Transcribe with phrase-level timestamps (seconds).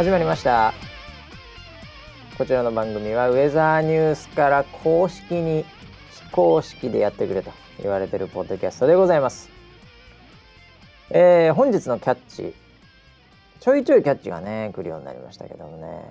[0.00, 0.72] 始まりました。
[2.38, 5.66] こちらの番組はウェザーニュースから公式に
[6.10, 7.52] 非公式でやってくれと
[7.82, 9.50] 言われてるポッドキャストでございます。
[11.10, 12.54] えー、本日のキャッチ
[13.60, 16.02] ちょいちょいキャッチがね来るようになりましたけどもね。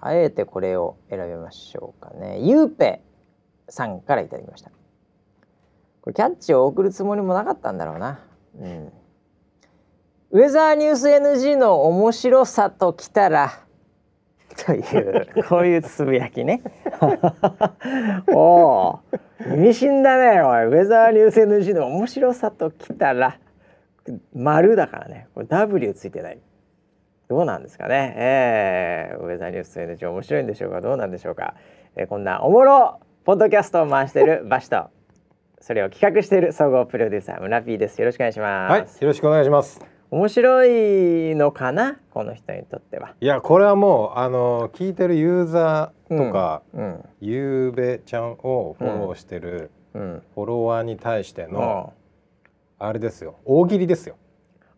[0.00, 2.38] あえてこれを選びましょうかね。
[2.40, 3.02] ゆうぺ
[3.68, 4.70] さんからいただきました。
[6.00, 8.20] これキャッチを送るつもりもなかったんだろうな。
[8.58, 8.90] うん。
[10.34, 13.60] ウェザーニュース NG の面白さときたら
[14.64, 16.62] というこういうつぶやきね。
[18.32, 19.00] おお
[19.46, 20.64] 意味深だねおい。
[20.68, 23.38] ウェザーニュース NG の面白さときたら
[24.34, 25.28] 丸だからね。
[25.34, 26.38] これ W ついてない。
[27.28, 30.80] どうなんですかね、えー、ウェザーニュース NG 面白いんでしょうか。
[30.80, 31.56] どうなんでしょうか、
[31.94, 34.88] えー、こんなおもろポッドキャストを回している バシと
[35.60, 38.00] それを企画している総合プロデューサー村 P です。
[38.00, 38.70] よろしくお願いします。
[38.70, 41.96] はいよろしくお願いします面白いのかな？
[42.10, 43.14] この人にとっては。
[43.18, 46.84] いやこれはもうあの聞いてるユーザーとか、うん。
[46.84, 51.94] うん、ゆうべちゃんをフォローしてる、フォロワーに対しての、
[52.78, 53.36] あれですよ。
[53.46, 54.16] 大喜利ですよ。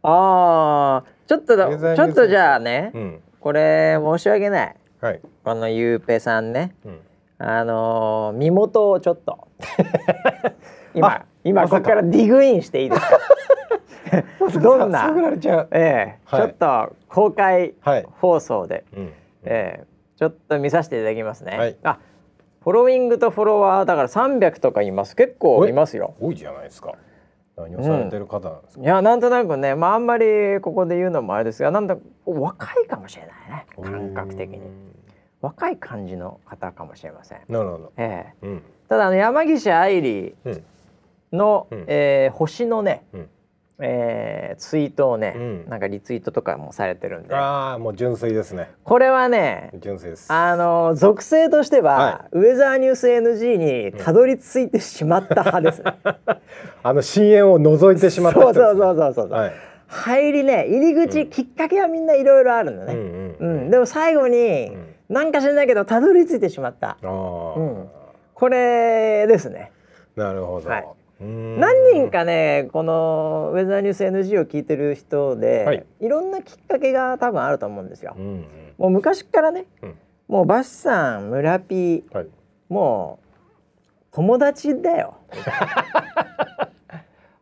[0.05, 1.11] ああ。
[1.27, 7.01] ちょっとだちょっとじゃあね、うん、これ申し訳ない、はい、このゆうぺさんね、うん、
[7.39, 9.49] あのー、身元をちょっと。
[10.95, 13.19] 今今ここからディグインしていいですか？
[14.63, 15.13] どんな、
[15.71, 16.19] ええ。
[16.25, 17.75] はい、ちょっと公開
[18.21, 19.09] 放送で、はい、
[19.45, 19.95] ええ。
[20.17, 21.99] ちょっと見させていただきますね、はい、あ
[22.63, 25.17] フォローイングとフォロワーだから300とかいます。
[25.17, 26.15] 結構いますよ。
[26.19, 26.95] 多いじゃないですか。
[27.57, 33.67] 何をされてる方なんですか、うん、いやなんとなくねまああんまりここで言うのもあれですがなんだ若いかもしれないね。
[33.83, 34.61] 感覚的に。
[35.41, 37.41] 若い感じの方かもしれません。
[37.49, 38.47] なるほど、ええ。
[38.47, 40.35] うん、ただあの山岸愛理
[41.33, 43.29] の、うん、えー、星のね、うん
[43.81, 47.35] えー、ツイートをね、うん、なんかリツイートとかもされてるんで。
[47.35, 48.71] ああもう純粋ですね。
[48.85, 50.33] これはね純粋です。
[50.33, 53.57] あの属性としては、はい、ウェザーニュース NG
[53.91, 55.83] にたどり着いてしまった派です。
[55.83, 55.93] ね、
[56.85, 59.53] あの深淵を覗いてしまった、ね、そうそうそうそうそう、はい、
[59.89, 64.69] 入りね入り口、うん、きっかけはみんないろいろあるのね、うん、うん、でも最後に、
[65.09, 67.89] うん、なんか知らないけどたどり着いてしまった、うん、
[68.35, 69.73] これですね。
[70.15, 70.87] なるほど、はい
[71.25, 78.15] 何人かねこのウェザーニュース NG を聞いてる人で、はい、いろんなきっかけが多分あると思うんですよ。
[78.17, 78.47] うんうん、
[78.79, 79.95] もう昔からね、うん、
[80.29, 82.27] もうバッさん村ピー、はい、
[82.69, 83.27] もう
[84.13, 85.17] 友達だよ。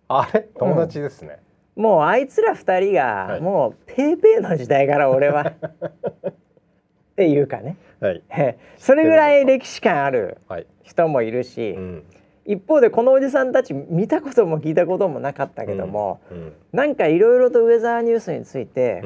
[0.09, 0.49] あれ？
[0.59, 1.39] 友達ですね、
[1.77, 5.43] うん、もうあいつら二人が、はい、もうペーペーの時代から俺は
[6.23, 8.23] っていうかね、はい、
[8.79, 10.39] それぐらい歴史観ある
[10.83, 12.05] 人もいるし、うん
[12.45, 19.03] 一方でこのおじさんたち見たことも聞いたこともなかったけども、うんうん、なんかいろいろとウェザーニュースについて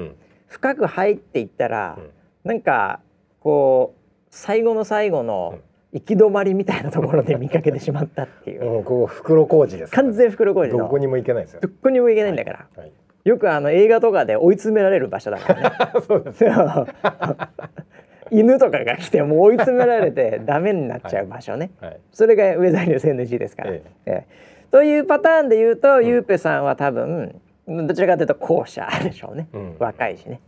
[0.48, 2.10] 深く入っていったら、うん、
[2.44, 3.00] なんか
[3.41, 5.58] こう最後の最後の
[5.92, 8.64] 行き止まりみたいなところで見かけてしまったっていう。
[8.64, 11.60] もうこう袋小路です、完全袋小路どこにも行けないですよ。
[11.60, 12.58] どこにも行けないんだから。
[12.58, 12.92] はいはい
[13.26, 15.76] よくあの映画とかで追い詰められる場所だからね。
[16.06, 16.44] そうです
[18.31, 21.91] 犬とかが来てもう追い詰められてダメになっちゃう場所ね、はい。
[21.91, 23.72] はい、それがウェザーニュース NG ですから。
[23.72, 24.26] ええ。
[24.31, 30.41] えというパターンで言うと、うん、ゆうぺさんは多分どちらかというと後者でしょうね、うん、若いしね。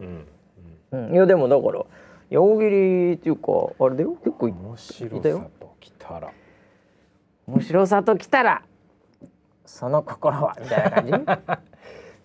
[0.93, 1.15] うん。
[1.15, 1.85] いやでもだから
[2.31, 4.17] 大喜利っていうかあれだよ。
[4.25, 6.33] 結構面白さときたら。
[7.47, 8.63] 面白さときたら
[9.65, 11.63] その心はみたいな感じ？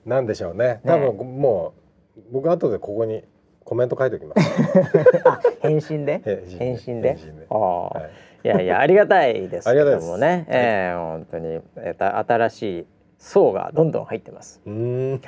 [0.09, 0.81] なんでしょうね。
[0.86, 1.74] 多分も
[2.18, 3.24] う僕後でここに
[3.63, 5.21] コメント書いておきます。
[5.27, 6.21] あ、返信で？
[6.60, 7.18] 返信で。
[7.50, 8.10] ああ、はい、
[8.44, 10.45] いやいや、ありがたいですけどもね。
[10.50, 12.86] ええー、本当に、えー、新しい
[13.18, 14.62] 層がどんどん入ってます。
[14.65, 15.21] うん。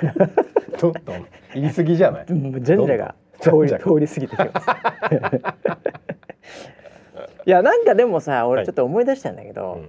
[0.77, 1.13] ちょっと
[1.53, 2.25] 言い過ぎじゃない？
[2.27, 4.69] じゃんじゃが通り通り過ぎてきます。
[7.45, 9.79] いや、なんかでもさ、俺ちょっと思い出したんだけど、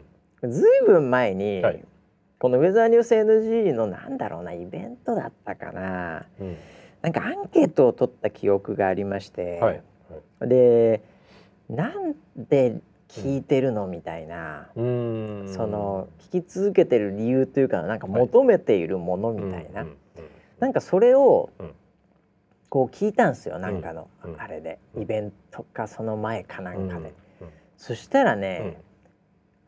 [0.42, 1.62] はい、ずいぶん前に。
[1.62, 1.82] はい、
[2.38, 6.26] このウェザーニュース NG のなんだろうなイベントだったかな。
[6.40, 6.56] うん
[7.06, 9.82] なんかアンケートを取った記憶がありまして、はい
[10.40, 11.04] はい、で
[11.70, 19.90] なんで聞いてるのみたいな、うん、その聞き続けてる理由というかなんか求めているものみたいな、はい、
[20.58, 21.50] なんかそれを
[22.70, 27.14] こう聞いたんですよなんかのあれで、イベントかその前かなんかで。
[27.76, 28.78] そしたらね、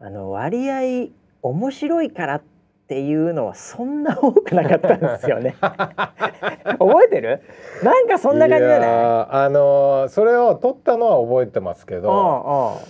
[0.00, 1.10] あの割合
[1.42, 2.57] 面白いからって
[2.88, 5.56] っていうのはそんな多くなかったんですよね。
[5.60, 7.42] 覚えてる？
[7.82, 12.80] なんかそんな感じじゃないあのー、それを取ったのは覚えてますけど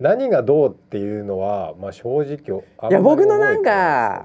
[0.00, 4.24] 何がどうっていうのは、まあ、正直いや僕のなんか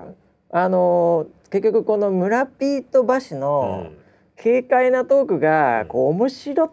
[0.50, 3.92] あのー、結局この村ピート橋の
[4.36, 6.72] 軽快なトークがこう面白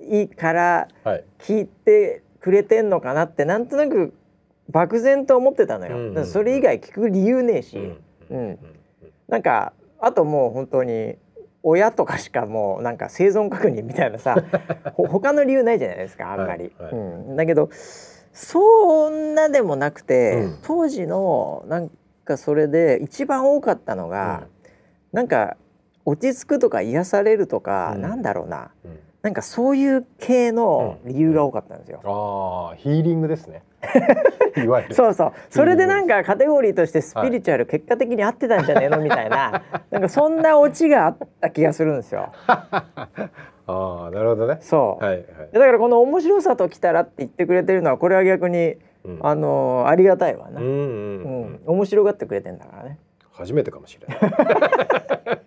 [0.00, 0.88] いから
[1.38, 4.14] 聞いてくれてんのかなってなんとなく
[4.72, 7.78] 漠然と思ってたのよ、うんうん、それ以外聞く理由ねえし、
[8.30, 8.58] うん、うん、
[9.28, 11.16] なんかあともう本当に
[11.62, 14.36] 親とかしかもうなんか生存確認みたいなさ
[14.96, 16.72] 他の理由ないじゃないですかあんまり。
[16.78, 16.96] はいはい、う
[17.32, 17.70] ん、だけど
[18.32, 21.90] そんなでもなくて、うん、当時のなん
[22.24, 24.44] かそれで一番多かったのが、
[25.12, 25.56] うん、なんか
[26.04, 32.00] 落ち着くとか癒されるとか、うん、なんだろうな、うん、なんかそういう系の理由が多かったんですよ。
[32.04, 33.62] ああヒーリングですね。
[34.62, 34.94] いわゆる。
[34.94, 35.32] そうそう。
[35.48, 39.00] それでなんかカテゴリーとしてスピリチュアル結果的に合ってたんじゃねえの？
[39.00, 39.62] みたいな。
[39.90, 42.32] なんかそんなオチがあった気がするんですよ。
[42.48, 42.86] あ
[43.66, 44.58] あなるほどね。
[44.60, 48.74] そう、はいはい、だからこの面白さときたらって言ってくれてるのはこれは逆に、
[49.04, 50.60] うん、あのありがたいわな。
[50.60, 50.72] うん、うん。
[50.74, 50.80] う
[51.48, 52.98] ん、面白がってくれてんだからね。
[53.32, 55.42] 初めてかもしれない。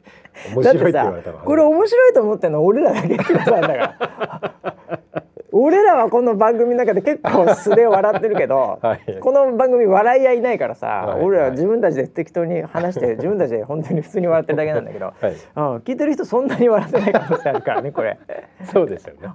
[0.54, 4.56] 面白いって言われたこれ面白いと思ってんの俺らだけってさんだから。
[5.58, 18.18] 俺らはこの番組の中で結構素で笑ってるけど、 はい、この番組笑い合いないからさ、はい、俺ら自分たちで適当に話して自分たちで本当に普通に笑ってるだけなんだけど、はい、うん、聞いてる人そんなに笑ってない可能性あるからねこれ。
[18.70, 19.30] そうですよね。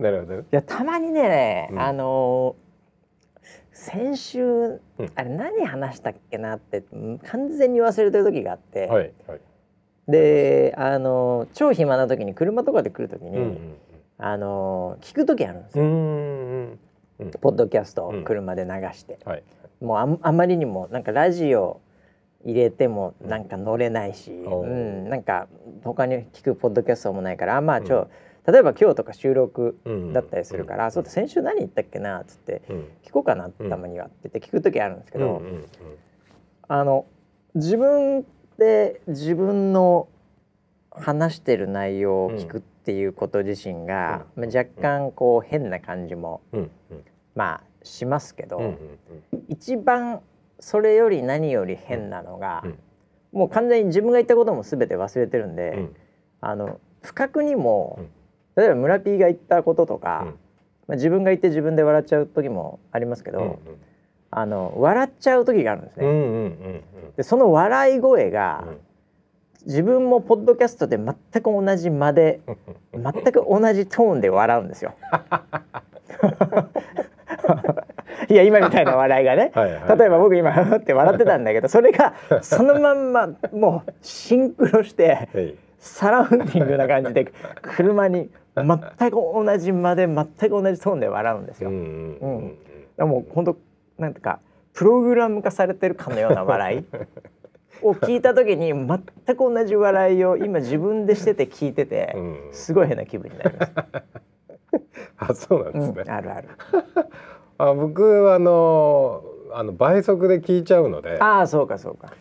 [0.00, 0.34] なるほど。
[0.40, 2.67] いやたまにね、うん、あのー、
[3.78, 6.82] 先週、うん、あれ何話したっけなって
[7.30, 9.40] 完全に忘れてる時があって、はいはい、
[10.08, 13.76] であのー、超暇な時に車とかで来る時に、うんうん
[14.20, 15.84] あの聞く時あるんですよ。
[15.84, 16.78] うん
[17.40, 19.44] ポッドキャストを車で流して、はい、
[19.80, 21.80] もうああまりにもなんかラジオ
[22.44, 25.46] 入れてもなんか乗れないし、うん、なんか
[25.84, 28.08] 他に聞くポッドキャストもないからあまあちょ、うん、
[28.48, 29.78] 例えば今日とか収録
[30.14, 32.62] だったりするから、うん、そうだ先週何言ったっけなっつって、
[33.04, 35.42] 聞こうかなたまにはって言って聞く時あるんですけど、
[36.66, 37.04] あの
[37.54, 38.24] 自分
[38.56, 40.08] で自分の
[40.90, 46.40] 話してる内容を聞くっていうこと自身が、まあ、若干こう変な感じも、
[47.34, 48.78] まあしますけど、
[49.48, 50.20] 一番
[50.58, 52.64] それより何より変なのが、
[53.30, 55.90] もう完全に自分が言ったことも全て忘れてるんで、
[56.40, 58.00] あの不覚にも、
[58.58, 60.34] 例えば村 P が言ったこととか、
[60.88, 63.60] まあ、自分が言って自分で笑っちゃう時もありますけど、
[64.32, 66.82] あの笑っちゃう時があるんですね。
[67.16, 68.64] でその笑い声が、
[69.64, 72.40] 自分もポッドキャストで全く同じ間で
[72.92, 74.94] 全く同じトーンで笑うんですよ。
[78.28, 79.52] いや今みたいな笑いがね。
[79.54, 85.28] はい、例えば僕今って笑ってたんだけどそれがそのまんまもうシンクロして、
[85.78, 87.32] サラウンディングな感じで
[87.62, 88.30] 車に
[88.66, 91.70] 全く同じ間で全く同じトーンで笑うんですよ。
[91.70, 92.56] うん、
[92.98, 93.58] うん、もう本当
[93.98, 94.40] なんていうか
[94.72, 96.84] プログラム化されてるかのような笑い
[97.82, 102.16] を聞いた時に全く同じ笑いを今自分でしてて聞いてて、
[102.52, 103.72] すごい変な気分になります。
[105.18, 106.48] あそうなんですね、うん、あるある。
[107.58, 111.18] あ僕はあのあの倍速で聞いちゃうので。
[111.20, 112.12] ああそうかそうか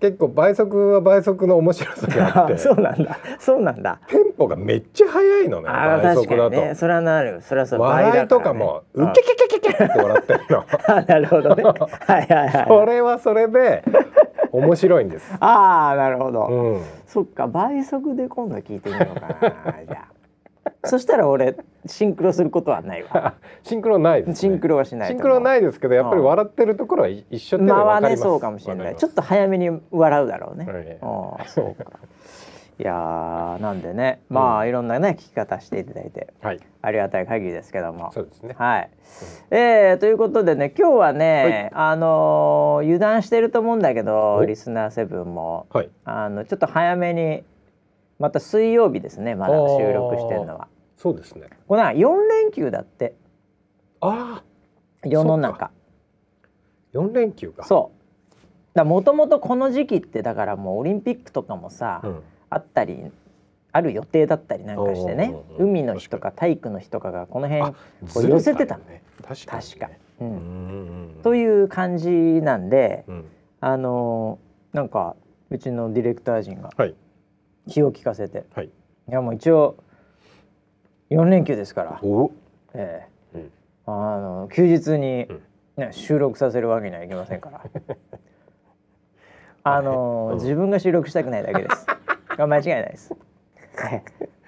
[0.00, 2.58] 結構倍速は倍速の面白さがあって。
[2.58, 3.18] そうなんだ。
[3.38, 3.98] そうなんだ。
[4.08, 7.40] テンポがめっちゃ速いのね倍速だと、ね、それはなる。
[7.42, 10.64] それはそう笑いとかも「うけけけけけ」って笑ってるの。
[11.06, 11.62] なるほどね。
[11.64, 12.66] はいはいはい。
[12.68, 13.82] それはそれで
[14.52, 15.34] 面白いんです。
[15.40, 19.74] ああなるほど、うん、そっか倍速で今度聞いてみようかな。
[19.86, 20.15] じゃあ。
[20.86, 23.34] そしたら俺シンクロすることはないわ。
[23.62, 25.08] シンクロないです、ね、シンクロはしない。
[25.08, 28.24] シンクロないですけど、やっぱり笑ってるところは一緒っていうのは分かります。
[28.24, 28.96] まあね、そうかもしれない。
[28.96, 30.98] ちょっと早めに笑うだろうね。
[31.00, 31.90] ああ、そうか。
[32.78, 34.20] いやなんでね。
[34.28, 38.12] まあ、うん、いろんなね聞き方していただいて、はい、ありがたい限りですけども。
[38.12, 38.54] そうですね。
[38.58, 38.90] はい、
[39.50, 47.44] うん、えー、ということでね今日はね、はい、あのー、油断してると思うんだけどリスナーセブンも、はい、あのちょっと早めに
[48.18, 51.48] また水曜日ですねまだ収録してるのはそうですね。
[51.66, 53.14] これ4連休だって。
[54.00, 55.08] ああ。
[55.08, 55.70] 世の中。
[56.94, 57.64] 4連休か。
[57.64, 57.92] そ
[58.74, 58.84] う。
[58.84, 62.22] もともとこの時期ってだからもうオリンピックとかもさ、うん。
[62.48, 63.10] あったり
[63.72, 65.34] ある予定だったりなんかしてね。
[65.58, 69.02] 海の日とか体育の日とかがこの辺こう寄せてたのね。
[69.22, 73.24] 確か確か、うん、という感じなんで、うん、
[73.60, 75.16] あのー、なんか
[75.50, 76.70] うちのディレクター陣が
[77.68, 78.70] 気を利かせて、はい、い
[79.08, 79.76] やもう一応
[81.10, 82.00] 4連休ですから、
[82.74, 83.50] ええ、うん、
[83.86, 85.28] あの休日に、
[85.76, 87.62] ね、収録させるわけにはいきませんから。
[89.62, 91.86] あのー、自分が収録したくないだけです。
[92.38, 93.16] 間違いないです。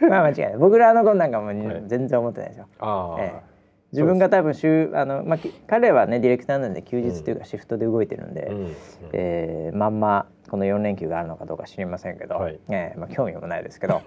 [0.01, 0.57] まあ間違いない。
[0.59, 1.53] 僕らのことなんかも
[1.87, 2.69] 全然思ってないですよ。
[2.79, 3.59] あえ
[3.93, 8.77] 自分が多分週あの、まあ、彼はねディレクターなんで休日というかシフトで動いてるんで、うん、
[9.13, 14.03] えー、まんまこの4連休があるのかどうか知りませんけど、はい、えー、まあ、興味もないですけど、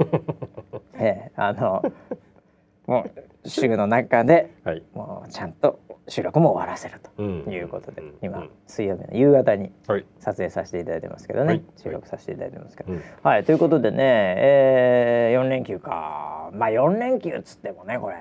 [0.96, 1.84] えー、あの
[2.92, 3.10] も
[3.46, 9.72] う週の中で、はい、もうちゃんと収録も終わらせるということで、うん、今、水曜日の夕方に
[10.20, 16.52] 撮影させていただいてますけどね、はい、収録させていただいてますけど、はい、はい、ということでね、えー、4連休か。
[16.54, 18.18] まあ4連休っつってもねこれ、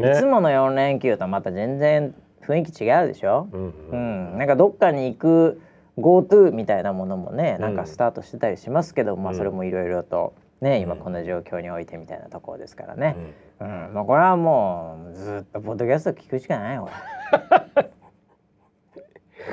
[0.00, 2.14] ね、いつもの4連休とまた全然
[2.46, 3.96] 雰囲気違うでしょ、うん、う
[4.34, 5.60] ん、なんかどっかに行く
[5.98, 13.16] GoTo みたいなものもねなんかスタートしてたりしますけど、うん、まあそれもいろいろとね今この状況においてみたいなところですからね、
[13.60, 17.84] うん、うん、まあこれはもうずっとポッドキャスト聞くしかないこれ。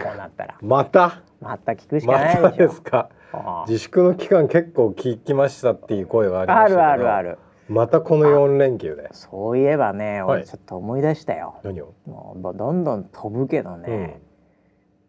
[0.04, 0.58] こうなったら。
[0.62, 1.22] また？
[1.40, 3.10] また聞くしかないでしょ、ま、ですか？
[3.68, 7.38] 自粛の期間結構聞きましたっていう声がありましたあるあるある。
[7.70, 9.10] またこの4連休で。
[9.14, 11.94] そういえばね俺ちょっと思い出したよ、はい、何を？
[12.06, 14.22] もうどんどん飛ぶけどね、うん。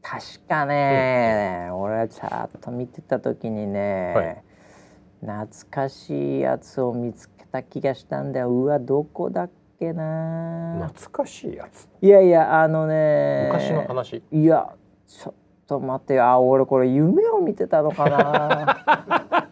[0.03, 7.29] 確かね、うん、俺はチャート見てた時にね、はい、懐かしいやつを見つ
[7.63, 8.51] けた気がしたんだよ。
[8.51, 10.89] うわどこだっけな。
[10.89, 11.89] 懐かしいやつ。
[12.01, 13.49] いやいやあのね。
[13.53, 14.23] 昔の話。
[14.33, 14.73] いや
[15.07, 15.35] ちょっ
[15.67, 18.81] と待ってあ俺これ夢を見てたのかな。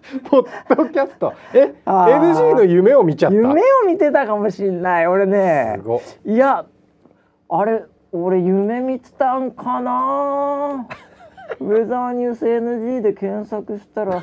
[0.29, 1.33] ポッドキャスト。
[1.55, 3.37] え NG の夢を見ちゃった？
[3.37, 3.55] 夢を
[3.87, 5.07] 見てたかもしんない。
[5.07, 5.81] 俺ね。
[6.25, 6.65] いや
[7.49, 10.87] あれ俺夢見てたんかな。
[11.61, 14.23] ウェザーニュース NG で検索したら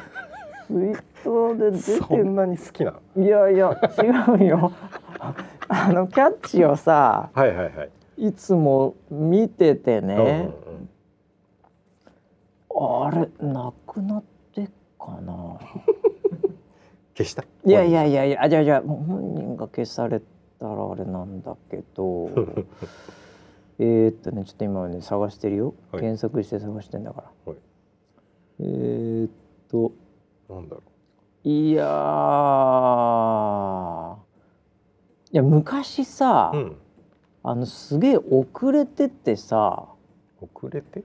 [0.67, 4.07] ツイッターで出てそんなに好きないやいや違
[4.43, 4.71] うよ。
[5.67, 7.91] あのキャッチをさ、はいはいはい、
[8.27, 10.23] いつも見ててね、うん
[12.87, 14.23] うん、あれなくなっ
[14.53, 15.59] てかな。
[17.15, 17.43] 消した？
[17.43, 20.21] いやいやいやいやあじゃあじゃあ本人が消され
[20.59, 22.29] たらあれなんだけど。
[23.81, 27.61] えっとねちょっと今ね探してるよ、はい、検索して探してんだから、はい、
[28.59, 29.31] えー、っ
[29.69, 29.93] と。
[30.49, 30.88] なんだろう
[31.43, 31.83] いや
[35.31, 36.75] いや昔さ、うん、
[37.43, 39.85] あのすげえ遅れててさ。
[40.41, 41.03] 遅れて？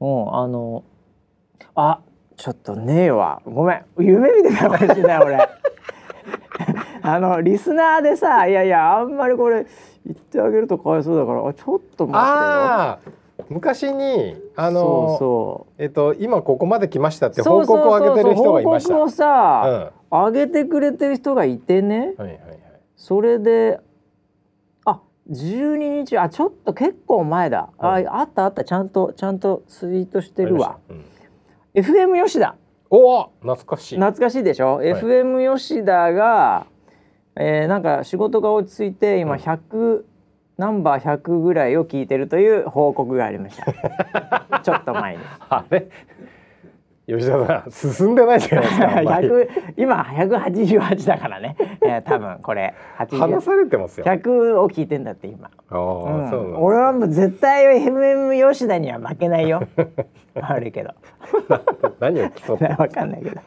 [0.00, 0.84] うんあの
[1.74, 2.00] あ
[2.36, 3.42] ちょっとねえわ。
[3.44, 3.84] ごめん。
[3.98, 5.38] 夢見てたかもしれない俺。
[7.02, 9.66] あのリスナーでさいやいやあんまりこれ
[10.04, 13.14] 言ってあげるとかわいそうだからあちょっと待ってよ
[13.48, 18.94] 昔にあのそうえっと今ここまで来ましたって報告を上げてる人がいました。
[18.94, 22.14] 報告をさ、うん、上げてくれてる人がいてね。
[22.16, 22.58] はいはいはい。
[22.96, 23.78] それで
[24.84, 25.00] あ
[25.30, 27.70] 12日あちょっと結構前だ。
[27.78, 30.78] うん、ああったあったちゃんとちゃんとツイートしてるわ。
[30.88, 31.04] うん、
[31.74, 32.56] FM 吉田。
[32.88, 33.96] おお懐かしい。
[33.96, 34.76] 懐かしいでしょ？
[34.76, 36.66] はい、FM 吉田が
[37.38, 40.04] えー、なんか仕事が落ち着いて今100、うん、
[40.58, 44.60] ナンバー100ぐらいを聞いてるという報告がありました。
[44.60, 45.22] ちょっと前に。
[45.50, 45.86] あれ？
[47.06, 54.06] 吉田さん進んでないじゃないですか 今188だからね、えー、多分これ話されてますよ。
[54.06, 55.48] 100を聞いてんだって今。
[55.70, 59.62] あ、うん、俺はもう絶対 MM 吉田には負けないよ。
[60.34, 60.90] 悪いけど。
[62.00, 63.40] 何を競って分かんないけど、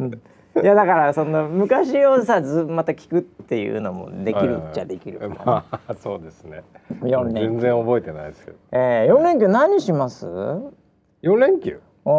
[0.00, 0.20] うん
[0.62, 6.62] いやだからその昔をさずまた聞くっていうのもできるっちゃできるから、ね、 まあそうですね。
[7.02, 9.48] 4連全然覚えてないですけどえー、4連休？
[9.48, 11.80] 何します ?4 連休？
[12.04, 12.12] うん。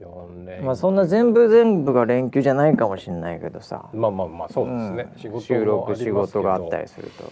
[0.00, 3.88] 4連まあそんな全部全部が連休じゃないかもしれないけどさ。
[3.92, 7.24] まあまあまあそうですね、うん、仕事収録仕事があったりすると。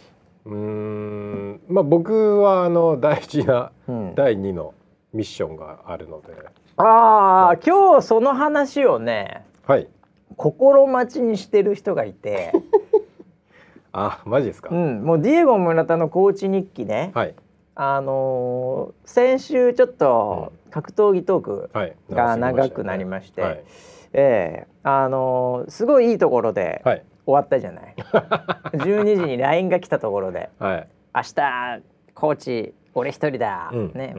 [0.47, 1.61] うん。
[1.69, 3.73] まあ僕はあの大事な
[4.15, 4.75] 第2の
[5.13, 9.89] ミッションがあるので、うん、ああ今日その話をねはい
[10.37, 12.53] 心待ちにしてる人がいて。
[13.93, 17.35] あマジですか、うん、もうディエゴ村田のコーチ日記ね、はい、
[17.75, 21.71] あのー、先週ちょっと格闘技トーク
[22.11, 23.65] が長くなりまして、はい、
[24.13, 31.83] えー、あのー、すごいいいところで終わったじゃない、はい、12時に LINE が来たところで「はい、明日
[32.15, 34.15] コーチ俺一人だ」うん、ね、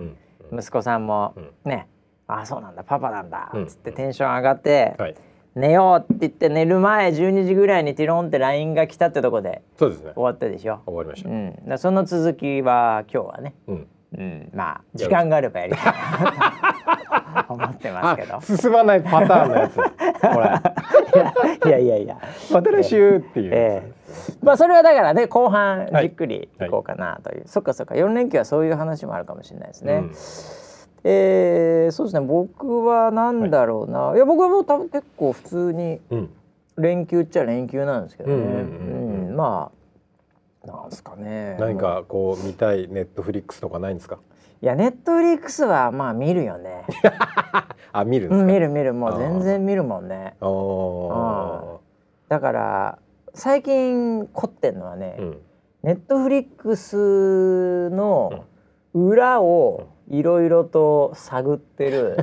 [0.51, 1.87] うん、息子さんも、ね
[2.27, 2.83] 「あそうなんだ。
[2.83, 5.15] パパなんだ」っつってテンション上がって、はい
[5.56, 10.12] 寝ようって言って寝る前12時ぐらいにティロンって LINE が来たってとこでそうですね。
[10.13, 10.79] 終わったでしょ？
[10.86, 13.88] 終わりました、うん、だその続きは今日はね、うん。
[14.18, 15.94] うん、まあ時間があればやりたい。
[17.36, 18.41] な と思ってますけど。
[18.41, 19.75] 進まないパターンのやつ。
[19.75, 19.84] こ
[21.63, 21.70] れ。
[21.70, 22.18] いやいやいや
[22.51, 26.70] また来週っていう、えー、まあそれはだからね後半じっくりい。
[26.70, 27.96] こうかなという、はいはい、そっかそっか。
[27.96, 30.12] 4連休はそういう話もあるかもしれないですね、うん
[31.03, 32.25] えー、そうですね。
[32.25, 36.00] 僕は何だろうな、はい、いや僕はもう多分結構普通に
[36.77, 38.39] 連休っちゃ連休なんですけどね、う
[39.34, 41.56] んまあなんすかね。
[41.60, 44.20] 何かこう見たいネットフリックスとかないんですか？
[44.62, 46.84] いやネットフリックスはまあ見るよね。
[47.94, 48.94] あ見るんですか、うん、見る見る。
[48.94, 50.36] もう全然見るもんね。
[50.41, 51.79] お
[52.27, 53.00] だから
[53.34, 55.38] 最近凝ってんのはね、うん、
[55.84, 58.44] ネットフリックスの
[58.94, 62.17] 裏をいろいろと探ってる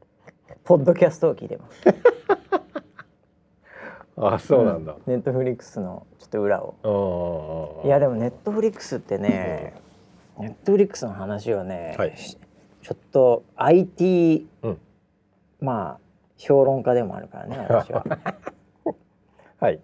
[0.64, 1.82] ポッドキャストを聞いてます。
[4.16, 7.82] あそうなんだ、ネットフリックスのちょっと裏を。
[7.84, 9.74] いやでもネットフリックスってね、
[10.38, 14.78] ネットフリックスの話をね、はい、ちょっと IT、うん、
[15.60, 16.00] まあ
[16.36, 18.04] 評論家でもあるからね私は。
[19.58, 19.80] はい。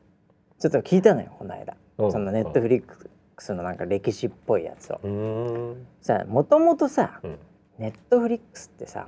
[0.59, 3.10] ちょっと聞いたのよこの間、うん、そのネットフリック
[3.43, 5.77] スのなんか歴史っぽいやつを。
[6.01, 7.39] さもともとさ、うん、
[7.79, 9.07] ネットフリックスってさ、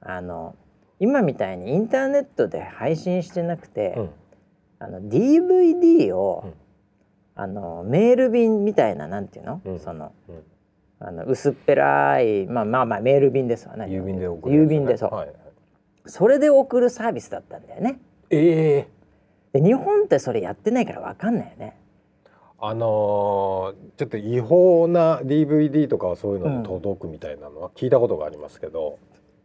[0.00, 0.54] あの
[0.98, 4.10] 今みたいにインターネットで配信してなくて、
[4.78, 6.54] あの DVD を、
[7.34, 10.12] あのメール便みたいななんていうの、その、
[10.98, 13.86] あの薄っぺらいまあまあまあメール便ですわね。
[13.86, 15.32] 郵便で送る、ね、郵便でそう、はい、
[16.04, 17.98] それで送るサービスだったんだよね。
[18.28, 18.86] え
[19.54, 21.76] えー、で日本ってそれやってないからわかんないよね
[22.62, 28.98] あのー、ちょっと違法な DVD とかはそういうので届くみたいなのは聞いたことがありますけど、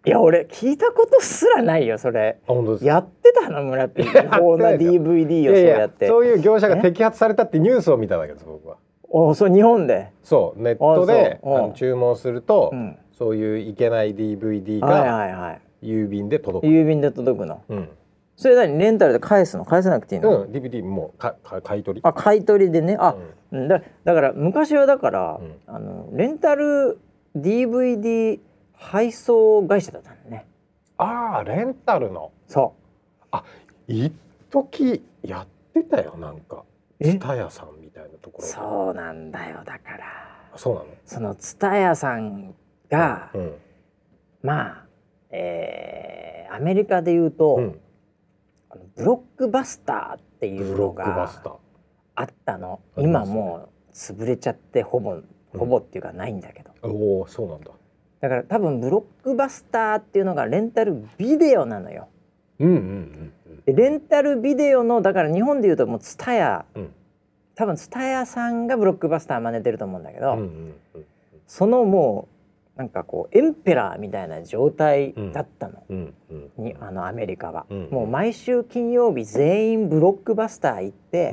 [0.05, 2.37] いや俺聞いたことすらないよそれ。
[2.81, 4.03] やってたの村って。
[4.03, 6.07] 違法な DVD をそうやって。
[6.07, 8.77] そういう業者が摘発されたってニュースを見ただけです僕は。
[9.09, 10.11] おそう日本で？
[10.23, 17.89] そうネットであの注文すると、うん、そういういけない DVD が郵便で届く、郵便で届くの、うん、
[18.37, 18.77] それ何？
[18.77, 19.65] レンタルで返すの？
[19.65, 22.01] 返さなくていいの、うん、DVD もかか買い取り？
[22.03, 22.97] あ買い取りでね？
[22.99, 23.15] あ、
[23.51, 26.99] うん、だだから昔はだから、うん、あのレンタル
[27.35, 28.39] DVD
[28.73, 30.45] 配送会社だったのね。
[30.97, 32.31] ああレンタルの？
[32.47, 32.75] そ
[33.21, 33.25] う。
[33.31, 33.43] あ
[33.87, 34.11] 一
[34.49, 36.63] 時やってたよなんか。
[36.99, 40.05] 蔦屋さんみたいなところそうなんだよだから。
[40.55, 40.87] そうなの？
[41.05, 42.53] その蔦屋さん
[42.89, 43.53] が、うん、
[44.43, 44.85] まあ
[45.31, 47.79] えー、アメリカで言うと、うん、
[48.95, 51.29] ブロックバスターっていうのが
[52.15, 52.79] あったの。
[52.97, 55.17] 今もう潰れちゃってほぼ
[55.57, 57.71] ほぼっていうかないんだけど、うん、おおそうなんだ。
[58.21, 62.07] だから多分ブロックバスターっていうのがレンタルビデオなのよ。
[62.59, 63.33] うんうんうん
[63.65, 66.93] でレンタルビデオのだから日本でいうともうツタヤ、うん、
[67.55, 71.05] 多分ツタヤさんがブロックバスター真似てると思うんだけど、うんうんうん、
[71.47, 72.34] そのもう
[72.77, 75.83] なんかこうエンペラーみたいな状態だったの、
[76.57, 81.31] にあのアメリカは、もう毎週金曜日全員ブロックバスター行って、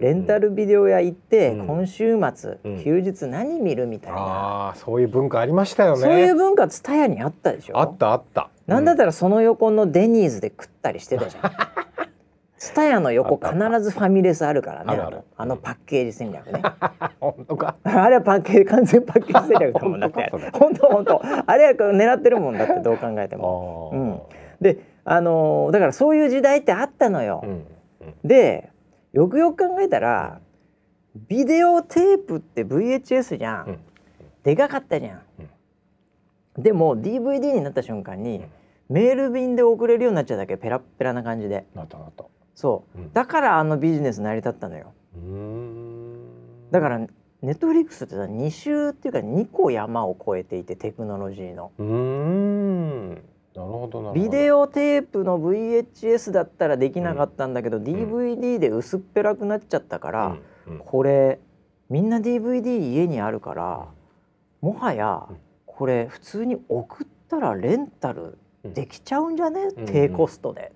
[0.00, 4.68] レンタルビデオ屋行って、うん、今週末、休日何見るみたいな。
[4.68, 6.00] あそういう文化ありましたよね。
[6.00, 7.78] そういう文化ツタヤにあったでしょ。
[7.80, 8.48] あったあった。
[8.68, 11.52] なんだったらその横のデニーズで食ったりしてたじゃん。
[12.58, 16.60] スタヤの横必ずファミレスあるからねあのパッケージ戦略ね。
[17.20, 17.76] 本当か？
[17.84, 21.22] あれはパッケージ完全パッケージ戦略だもん だって本当本当。
[21.46, 24.20] あれは狙ってるもんだってどう考えても、うん、
[24.60, 27.64] であのー、だからそういう時代ってあったのよ、うんうん、
[28.24, 28.70] で
[29.12, 30.40] よくよく考えたら
[31.28, 33.78] ビデオテープって VHS じゃん、
[34.44, 35.20] でかかったじゃん、
[36.56, 38.44] でも DVD になった瞬間に、
[38.88, 41.66] メール便で送れるようになっちゃうだけペラペラな感じで。
[41.74, 42.24] なったなった
[42.58, 44.92] そう、うん、だからあのビジネス成り立ったのよ。
[46.72, 47.08] だからネ
[47.52, 51.70] ットフリックスってさ2週っていうか2個山を越えていてテクノロジーの。
[51.78, 53.10] うん。
[53.10, 53.22] なる
[53.54, 61.38] ほどビデオテープの VHS だったらできなかったんだけど、うん、DVD で薄っぺらくなっちゃったから、うん、これ
[61.88, 63.86] みんな DVD 家にあるから
[64.60, 65.28] もはや
[65.64, 70.72] これ普通に送ったらレンタルできちゃうんじゃね、低コストで、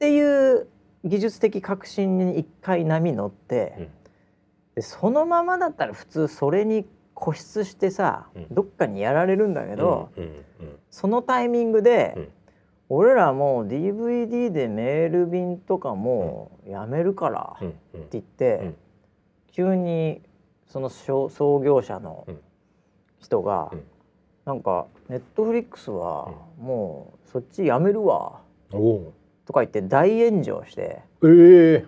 [0.00, 0.66] っていう
[1.04, 3.90] 技術的革新に一回波乗って、
[4.74, 10.08] でそのままだったら普通それに固執してさ、どっかにやられるんだけど、
[10.88, 12.30] そのタイミングで、
[12.88, 18.72] 俺らもう DVD でメール便とかもやめるからって言って、
[19.52, 20.22] 急に
[20.66, 21.28] その創
[21.62, 22.26] 業者の
[23.18, 23.70] 人が、
[24.46, 28.40] なんかネットフリックスはもうそっちやめるわ
[29.50, 31.86] とか言って大炎上して、えー、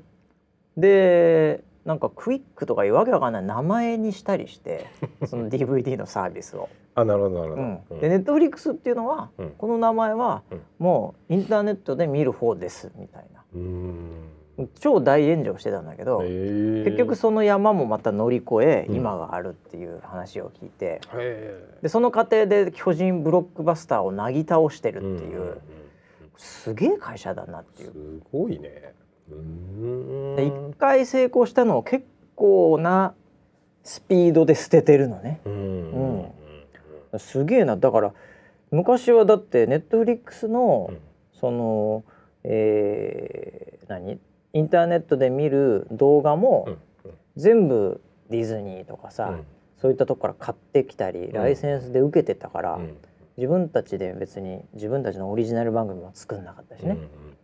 [0.76, 3.44] でなんかクイックとかいうわけわかんない。
[3.44, 4.86] 名前にしたりして
[5.26, 6.68] その DVD のサービスを。
[6.96, 7.62] あなるほどなるほど。
[7.62, 10.42] うん、でネットフリックスっていうのは、うん、この名前は
[10.80, 13.44] もうインターネットで見る方ですみたいな。
[14.80, 21.00] 超大炎上してたんだけど、結局その山もまた乗り越え、今があるっていう話を聞いて、
[21.80, 25.60] でその過程で巨人ブロックバスターをなぎ倒してるっていう、
[26.36, 27.92] すげえ会社だなっていう。
[27.92, 27.98] す
[28.32, 28.94] ごいね。
[30.38, 33.14] 一回成功したのを結構構な
[33.84, 35.40] スピードで捨ててるのね。
[35.44, 36.22] うん、
[37.12, 37.76] うん、すげえな。
[37.76, 38.12] だから
[38.70, 40.98] 昔はだってネットフリックスの、うん、
[41.38, 42.04] その、
[42.42, 44.18] えー、何？
[44.54, 46.68] インターネットで見る動画も、
[47.36, 49.38] 全部ディズニーとかさ、
[49.78, 52.80] そういったとこから買ってきたり、ライセンスで受けてたから、
[53.36, 56.98] 自分たちで別に自分たちのオリジナル番組も作んなかったしね。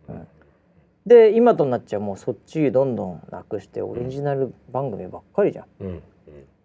[0.09, 0.27] うん
[1.05, 5.65] で今となっちゃもうそっちどんどんなくしてオリジナル番組ばっかりじゃん。
[5.79, 6.01] うん、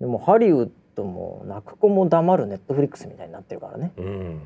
[0.00, 3.92] でもハリウッドも泣く子も黙るネットフリックスみたいになってるからね。
[3.96, 4.40] うん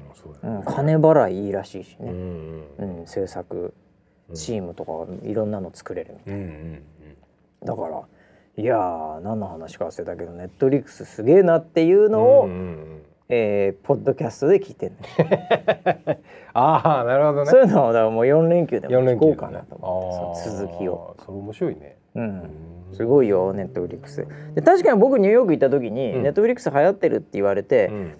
[0.67, 3.75] 金払いいいらしいしね、うんうん、制作
[4.35, 4.93] チームとか
[5.25, 6.38] いろんなの作れるみたい
[7.67, 7.75] な。
[7.75, 8.03] だから
[8.57, 14.93] いやー何の話か忘れたけどネットフリックスすげえなっていうのを、うんうんうんえー、ポッドキャストで聞いてん
[16.55, 17.51] ああなるほどね。
[17.51, 21.14] そういうのをだからもう4連休でも聞こうかなと思って、ね、続きを。
[21.25, 21.97] それ面白いね。
[22.14, 22.43] うん。
[22.95, 24.27] すごいよネットフリックス。
[24.55, 28.12] で確かに僕ニューヨーク行った時に、うん、ネットフリックス流行ってるって言われて、うん、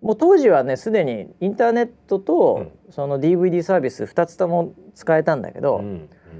[0.00, 5.84] もう当時はねすでにインターネットと、うん、その DVD サービス2つとも使えたんだけど、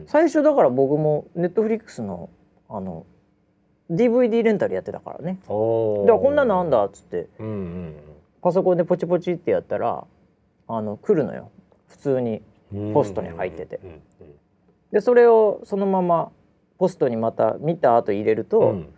[0.06, 2.30] 最初だから僕もネットフリックスの
[2.68, 3.04] あの
[3.90, 5.38] DVD レンタルやってたからね。
[5.42, 7.96] だからこんなのあんだっつって、うんうん、
[8.42, 10.04] パソコンでポチポチってやったら
[10.68, 11.50] あの来るのよ。
[11.88, 12.42] 普通に
[12.92, 13.80] ポストに入ってて。
[14.92, 16.30] でそれをそのまま
[16.78, 18.94] ポストにまた見た後入れると、うん、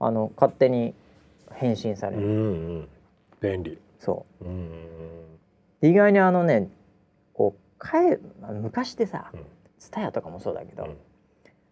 [0.00, 0.94] あの勝手に
[1.52, 2.22] 返信される。
[2.22, 2.38] うんう
[2.80, 2.88] ん、
[3.40, 3.78] 便利。
[3.98, 4.44] そう。
[4.44, 4.70] うん
[5.82, 6.68] 意外にあのね
[7.34, 9.30] こうかえ昔ってさ、
[9.78, 10.96] ツタヤとかもそうだけど、うん、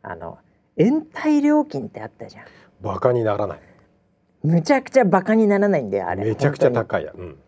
[0.03, 0.39] あの
[0.77, 2.45] 延滞料金ってあったじゃん。
[2.81, 3.61] バカにならない。
[4.43, 6.25] むちゃくちゃバカにならないんだよあれ。
[6.25, 7.39] めちゃくちゃ高いや、うん、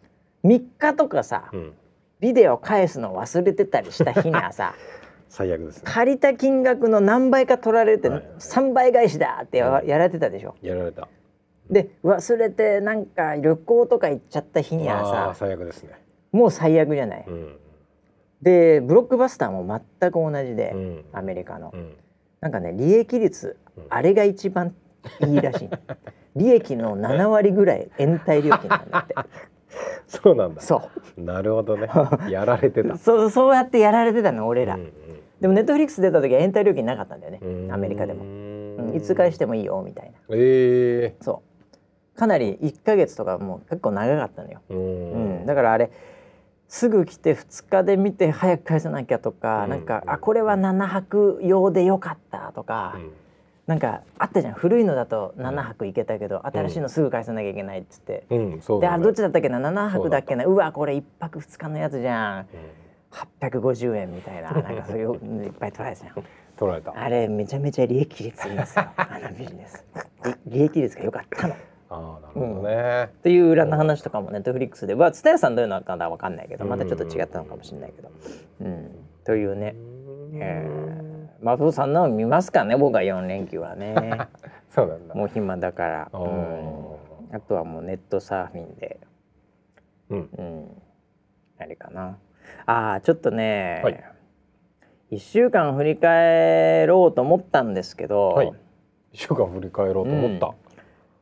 [0.45, 1.73] 3日とかさ、うん、
[2.21, 4.75] ビデオ返すの忘れてたりした日にはさ
[5.29, 11.09] 最悪です、ね、借りた金額の何倍か取られて3倍返しだってやられてたでしょ、やられた。
[11.71, 15.99] で忘れてなんか旅行とか行っちゃった日にはさ最悪ですね。
[16.31, 17.57] もう最悪じゃない、うん、
[18.43, 19.67] でブロックバスターも
[20.01, 21.97] 全く同じで、うん、アメリカの、うん、
[22.45, 23.57] なんかね利益率、
[23.89, 24.75] あれが一番
[25.27, 25.71] いいらしい。
[26.37, 29.15] 利益の7割ぐらい延滞料金なんだって。
[30.07, 30.61] そうなんだ。
[30.61, 30.83] そ
[31.17, 31.21] う。
[31.23, 31.89] なるほどね。
[32.29, 32.99] やられてた。
[32.99, 34.91] そうそうやってやられてたの俺ら、うんうん、
[35.41, 37.41] でもネットフリックス出た時は延滞料金なかったんだよね
[37.73, 40.19] アメリカでも、うん、いつ返してもいいよみたいな。
[40.29, 41.43] ええー、そ
[42.15, 42.19] う。
[42.19, 45.91] かなり1か月とかもう結構長かったのよ、うん、だからあれ
[46.75, 53.13] すぐ来て2日で見て早く返さなきゃとか、うん、なんか、あこれは7泊用でよかったとか、うん、
[53.69, 54.55] なんかあったじゃん。
[54.55, 58.51] 古いのだと7泊行けたけど、うん、新しいのすぐ返さなきゃいけないっつって、うん。
[58.57, 60.47] ね、であどっちだったっけな？7泊だっけな？
[60.47, 62.43] うわこれ1泊2日のやつじゃん、う
[63.47, 64.51] ん、850円みたいな。
[64.51, 66.15] なんかそういういっぱい取られたじゃん。
[66.59, 66.93] 取られた。
[66.97, 68.87] あれめちゃめちゃ利益率いいんですよ。
[68.97, 69.85] あのビジネス。
[70.47, 71.55] 利益率が良かったの。
[71.97, 74.95] あなるほどね、っていう裏の話とかもネットフリックスで。
[74.95, 76.65] は蔦屋さんどういうのかわかんないけど。
[76.65, 78.11] またちょっと違ったのかもしれないけど、
[78.61, 78.91] うん、
[79.25, 79.75] というね、
[80.35, 83.95] えー、松尾さんの見ますかね僕は4連休はね。
[84.71, 85.15] そうなんだ。
[85.15, 88.99] もう暇だから、うん、あとはもうネットサーフィンで。
[90.11, 90.83] うん、うん、
[91.59, 92.19] あれかな。
[92.67, 94.05] あちょっとね、はい、
[95.13, 98.53] 1週間振り返ろうと思ったんですけど、はい、1
[99.13, 100.64] 週間振り返ろうと思った、うん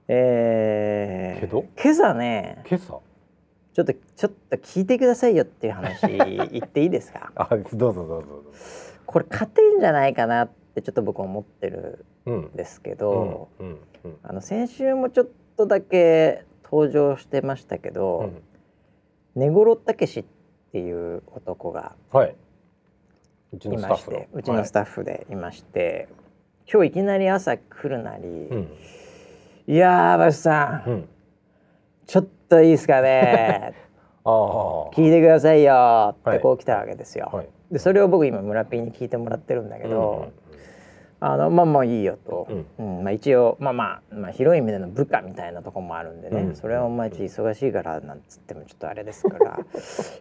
[0.08, 1.64] えー、けど？
[1.82, 3.00] 今朝ね今朝？
[3.74, 6.06] ちょっとちょっと聞いてくださいよっていう話
[6.50, 7.32] 言っていいですか？
[7.34, 8.44] あどうぞどうぞ
[9.06, 18.30] これ勝てんじゃないかなってちょっと僕思ってるんですけど、うんうんうん、あの先週もちょっとだけ登場してましたけど、
[19.34, 20.24] 根室武史っ
[20.72, 22.34] ていう男がい。
[23.76, 28.48] まして、はい、うちのスタッフでいまして、はい、今日いきなり朝来るなり、
[29.72, 31.08] いやーバシさん、うん、
[32.06, 33.72] ちょっといいですかね。
[34.22, 34.28] あ
[34.92, 36.14] 聞いてくださいよ。
[36.28, 37.30] ってこう来たわけですよ。
[37.32, 40.26] はい、でそれを僕今村ピーに聞いてもらってるんだけど、
[41.20, 42.46] うん、あのまあまあいいよと、
[42.78, 49.58] うん、うん、まあ、一応まあまあ、まあ、広い意味での部下みたいなとこもあるんでね、うん、それはお前ちょっと忙しいからなんつってもちょっとあれですから。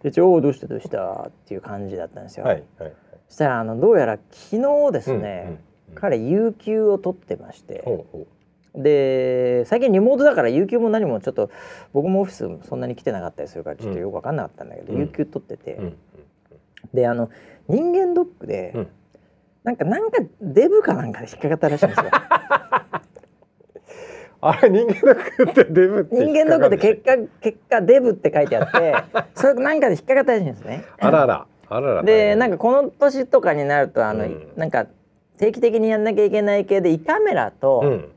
[0.06, 2.46] 一応どうしたどうしたっていう感じだったんですよ。
[2.46, 2.94] はいはい、
[3.28, 5.58] そしたらあのどうやら昨日ですね、
[5.94, 7.82] 彼有給を取ってまして。
[7.84, 8.28] ほうほう
[8.76, 11.52] で最近リモートだから有給も何もちょっと
[11.94, 15.98] 僕もオフィスそんなに来てなかったりするからちょっとよく分かんなかったんだけど、うん、有給取ってて、うん、
[16.94, 17.30] であの
[17.68, 18.88] 人間ドックで、うん、
[19.64, 22.06] なんかなんかデブかなんかで引っかかったらしいんですよ。
[24.44, 28.96] あれ人間ドックってデブって人間ドックで結果結果デブって書いてあって
[29.36, 30.86] それなんかで引っかかったらしいんですね。
[30.98, 31.46] あらら。
[31.70, 32.04] あらら。
[32.04, 34.88] でなんかこの年とかになるとあの、うん、なんか
[35.38, 38.12] 定期的にやんなきゃいけない系で胃カメラと、うん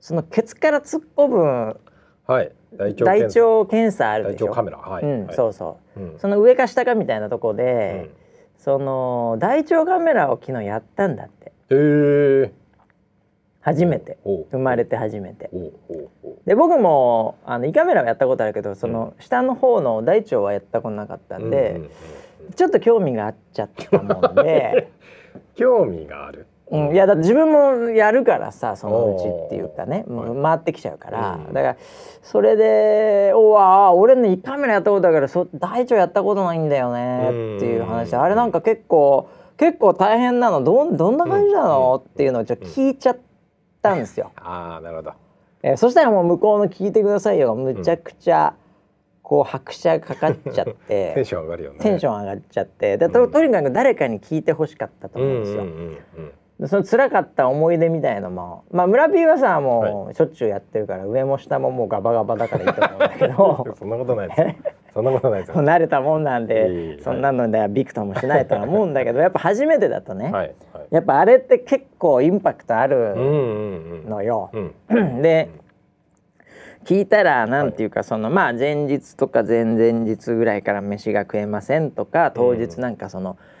[0.00, 1.80] そのケツから突っ込む
[2.26, 2.52] はい。
[2.76, 4.10] 大腸検査。
[4.10, 4.46] あるでしょ？
[4.46, 4.78] 大腸カメラ。
[4.78, 8.10] はい、うん、そうそう、うん、その上か下かみたいなとこで、
[8.58, 11.46] うん、その大腸カメラを昨日やったんだって。
[11.46, 11.74] へえ。
[11.74, 12.50] ー、
[13.60, 14.18] 初めて。
[14.24, 15.50] 生まれて初めて。
[16.44, 21.80] で僕もあの胃カメラはやったことあるけどその下の方の大腸はやったことなかったんで、
[22.54, 24.90] ちょっと興味があっちゃったもんで。
[25.54, 30.04] 興味があるうん、いやだって自分もやるからさそのうちっていうかね。
[30.08, 31.76] もう回ってきちゃうから、だから
[32.22, 38.10] それで「おわ俺ね胃カメラやったことだからそ大腸やったことないんだよね」っていう話。
[38.10, 40.62] であれなんか結構結構大変なの。
[40.62, 43.18] どどんな感じなの、っていうのをちょっと聞いちゃっ
[43.80, 44.32] たんですよ。
[44.36, 45.12] あなるほど、
[45.62, 47.54] えー、そしたらもう向こうの聞いてくださいよ。
[47.54, 48.54] むちゃくちゃ、
[49.22, 51.12] こう拍車かかっちゃって。
[51.14, 51.78] テンション上がるよね。
[51.78, 52.98] テンション上がっちゃって。
[52.98, 55.62] でととにかく誰かに聞いてほしかったと思うんですよ。
[55.62, 56.32] うんうんうんうん
[56.64, 63.66] その辛かった思い出みたいのもまあ村 P はさもうしょっちゅうやってるから、はい、上も下ももうガバガバだからいいと思うんだけど。
[63.78, 64.42] そんなことないです。
[64.94, 73.14] そんなことないです慣れたもんなんで、そんなのではびくともしないとは思うんだけどやっぱ初めてだとね、はいはい、やっぱあれって結構インパクトある
[74.08, 74.50] のよ。
[75.20, 75.50] で
[76.86, 83.55] 聞いたらなんていうか、そのまあ前日とか前々日ぐらいから飯が食えませんとか当日なんかその、うん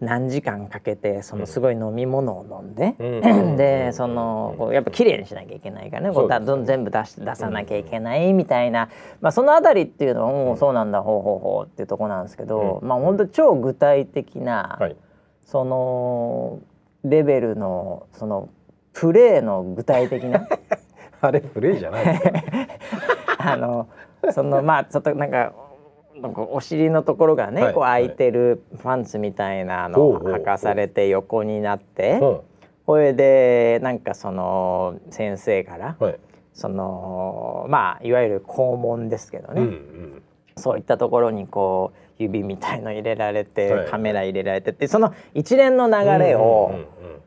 [0.00, 6.14] 何時間かけてそのすごい飲み物を飲んで、うん、 でそのこうやっぱ綺麗にしなきゃいけないからね。
[6.14, 8.88] こう全部出し出さなきゃいけないみたいな、
[9.20, 14.96] まあ、その辺りっていうのはもうそうなんだほうほうほうっていうとこなんですけど、まあ本当超具体的な、はい、
[15.44, 16.60] その
[17.04, 18.48] レベルのその
[18.92, 20.46] プレーの具体的な
[21.20, 22.04] あれプレーじゃない。
[23.38, 23.88] あの
[24.32, 25.52] そのまあちょっとなんか
[26.28, 32.20] お尻のところがね、はい、こう開いてるパンツみたいなのを履かされて横になって、
[32.86, 36.18] これでなんかその先生から、はい、
[36.52, 40.22] そのまあいわゆる肛門ですけどね、うんうん、
[40.56, 46.72] そういったところにこう指みたいの入れられて、はい、カメラ入れられてってその一連の流れを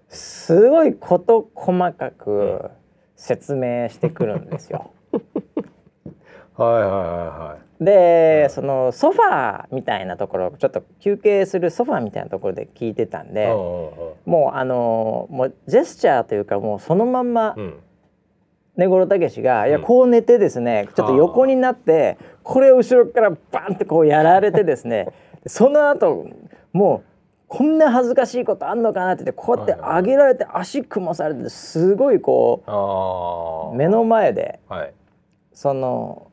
[0.10, 2.70] すごい事細かく
[3.16, 4.92] 説明してくるんですよ。
[6.58, 7.84] はいはいはいはい。
[7.84, 17.56] で、そのソファーみたいなところちょっと休憩するソファーみたいなところで聞いてたんで、もうあのもうジェスチャーというかもうそのまんま、
[18.76, 25.08] 根室武が、いやこう寝てですねちょっと横になってこれを後ろからバンってこうやられてですね
[25.46, 26.26] その後
[26.74, 27.10] もう
[27.48, 32.64] こんな恥ずかしいことあんのかなってこうやって上げられて足組まされてすごいこ
[33.74, 34.60] う目の前で、
[35.54, 36.28] その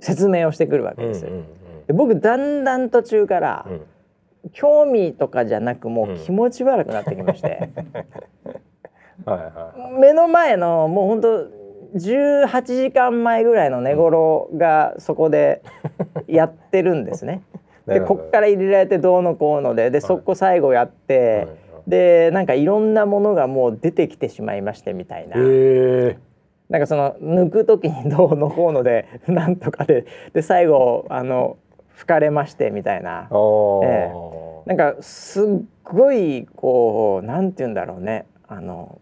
[0.00, 1.30] 説明をしてくるわけですよ。
[1.86, 7.70] で僕だんだん途中から、うん、興味とかじゃなくもう気持ち悪くなってきまして、
[9.98, 11.46] 目の前のもう本当
[11.96, 15.62] 18時間前ぐらいの寝頃がそこで
[16.26, 17.42] やってるんですね。
[17.86, 21.48] でこっから入れられてどうのこうのででそこ最後やって、
[21.86, 25.36] でなんかいろんなものがもう出てきてしまいましてみたいな。
[25.36, 26.27] えー
[26.68, 30.04] なんかその抜く時にどうのこうので なんとかで
[30.34, 31.56] で最後あの
[31.94, 35.46] 吹かれましてみたいな、えー、なんかすっ
[35.82, 38.26] ごいこうなんて言うんだろうね。
[38.46, 39.00] あの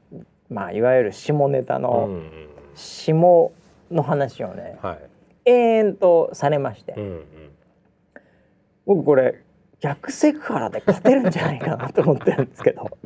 [0.49, 2.09] まあいわゆる下ネタの
[2.75, 3.13] 下
[3.91, 4.99] の話をね、はい、
[5.45, 7.25] 延々とされまして、うんうん、
[8.87, 9.43] 僕これ
[9.81, 12.91] 逆セクハラで勝てるんじゃないかなと思ってるんですけど。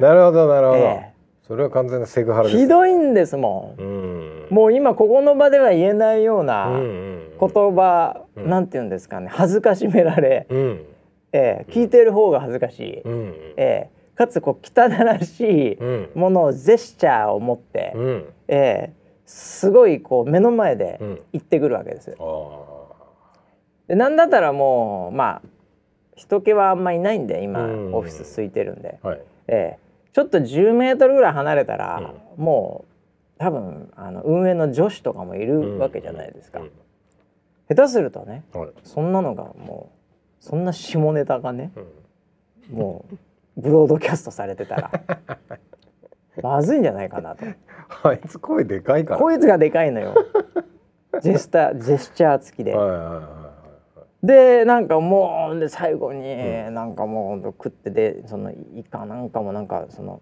[0.00, 1.17] なるほどなるほど、えー
[1.48, 9.28] それは完全なセクハラひどいんですもん、うん、もう今ここの場では言えないような言葉、うんうん、なんて言うんですかね。
[9.32, 10.84] 恥ずかしめられ、うん、
[11.32, 20.98] えー、聞いてる方が恥ずかしい、うん、えー、かつこう汚らしいものをジェスチャーを持って、うん、えー、すごいこう目の前で
[21.32, 22.14] 言ってくるわけです。
[23.86, 25.42] でなんだったらもうまあ
[26.14, 29.87] 人気はあんまりいないんで今オフィス空いてるんで、はい、えー
[30.18, 36.60] ちょっと10メートルぐらい離れたら、うん、もう多分あの運営の女子とかもいるわけじゃないですか。
[37.68, 39.92] 下手するとね、はい、そんなのがも
[40.40, 41.70] うそんな下ネタがね、
[42.68, 43.04] うん、も
[43.56, 44.90] うブロードキャストされてたら
[46.42, 47.46] まずいんじゃないかなと。
[48.02, 50.14] あいつ声でかいからこいつがでかいのよ。
[51.22, 52.74] ジェスタジェスチャー付きで。
[52.74, 53.47] はいはいはい
[54.22, 56.22] でなんかもうで最後に、
[56.72, 60.20] なんかもう食ってでそのイカなんかもなんかその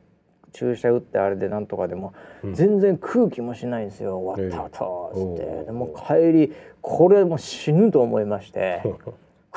[0.52, 2.14] 注射打ってあれでなんとかでも、
[2.52, 4.18] 全然空気もしないんですよ。
[4.18, 8.82] 終わった後っつって、でも帰りこれも死ぬと思いまして。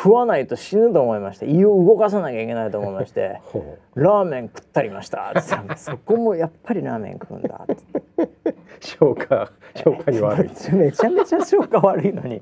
[0.01, 1.45] 食わないと死ぬと思いまして。
[1.45, 3.41] 胃を動かさなきゃいけないと思いまして。
[3.95, 5.27] ラーメン食ったりました。
[5.27, 5.41] っって。
[5.75, 7.65] そこもやっぱりラーメン食うんだ。
[7.69, 10.47] っ て消化消化に悪い。
[10.47, 12.41] めちゃめちゃ消化悪いのに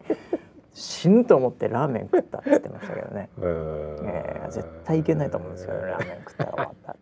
[0.78, 6.98] 死ぬと思ってラーメン食ったって言ってましたけどね、 えー、絶対いけないと思うんですよラーメン食ったら終わったと。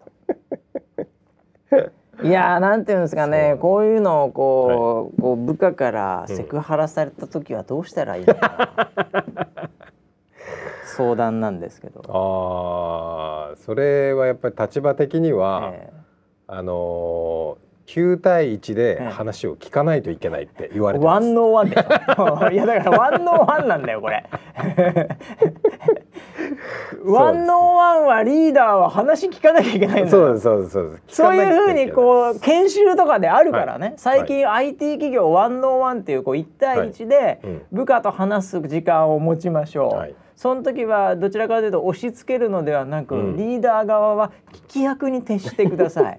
[2.24, 3.58] いやーなんていうんですかね。
[3.60, 8.88] こういうのをこうはい、こう部下からセクハラされた時はどうしたらいいのか。
[9.34, 9.70] な、
[10.96, 12.02] 相談なんですけど。
[12.08, 17.58] ああそれはやっぱり立場的には、えー、あの
[17.88, 21.76] 9対1で話を聞かないといけないって言われてワンノーワンで
[22.54, 24.24] いやだからワンノーワンなんだよこれ。
[27.04, 31.16] ワンノーワンはリーダーは話聞かなきゃいけないんだそうですそうですそうです。
[31.16, 37.40] そういうふうにこう研修とかであるからね、はい、最近 IT 企業ワンノーワンっていうこう1対1で
[37.72, 40.16] 部下と話す時間を持ちましょう、はい。
[40.36, 46.18] その時はどちらかというと押し付けるのではなく、うん、リーダー側は聞き役に徹してください。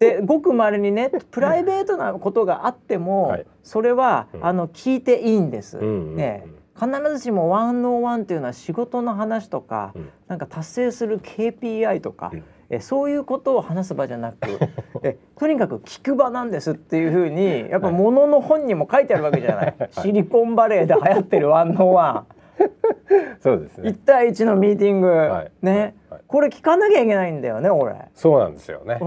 [0.00, 5.78] でごくまれにねプライベートなことがあっても、はい、それは、うん、あの聞いていいんです。
[5.78, 6.46] うんうんうん、ね。
[6.74, 14.58] 必ずしもワンノーワンっていうのは仕事の話とか、うん、なんか達成する KPI とか、うん、えそういうことを話す場じゃなく
[15.04, 22.39] えとにかく聞く場なんですっていうふうにやっぱものの本にも書いてあるわけじゃない、シリコンバレーで流行ってるワンノーワン。
[23.40, 23.90] そうですね。
[23.90, 27.94] 一対一のミーティング、はい、ね、はい、これ聞かなきゃいけないんだよね、俺。
[28.14, 28.98] そうなんですよね。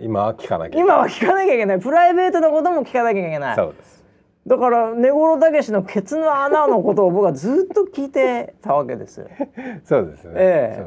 [0.00, 1.80] 今は聞かなきゃ今は聞かなきゃいけない。
[1.80, 3.56] プライベートのことも聞かなきゃいけない。
[3.56, 4.00] そうです。
[4.46, 9.26] だから根室たけしのケツの穴のことを僕はずっと聞いてたわけです。
[9.84, 10.32] そうですね。
[10.36, 10.86] ええ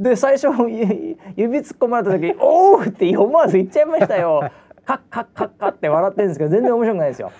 [0.00, 1.16] ー、で最初指
[1.58, 4.50] 突っ込まれた時「おお!」って思わず言っちゃいましたよ。
[4.86, 7.32] カッカッカッカッって笑ってるんですけど全然面白くないですよ。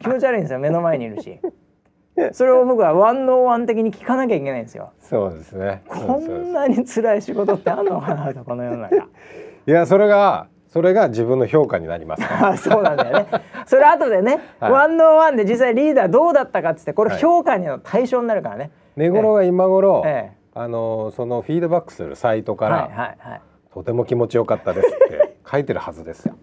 [0.00, 1.38] 気持ち悪いんですよ目の前にいるし。
[2.32, 4.92] それを僕はワンノーワン的に聞かなきゃいけないんですよ。
[5.00, 5.82] そうですね。
[5.88, 8.96] こんなに辛い仕事ってあんのかなとこの世の中。
[8.96, 13.26] いやそれがそれが自分の評価になります、あ そうなんだよね。
[13.64, 18.72] それ後でね、はい、ワンノーワンで実際リーダーどうだったかっつってこれ評価にの対象になるからね。
[18.96, 23.40] 寝頃が今頃、ええ、あのそのフィードバックするサイトから、はいはいはい、
[23.72, 26.34] とても気持ちよかったですって書いてるはずですよ。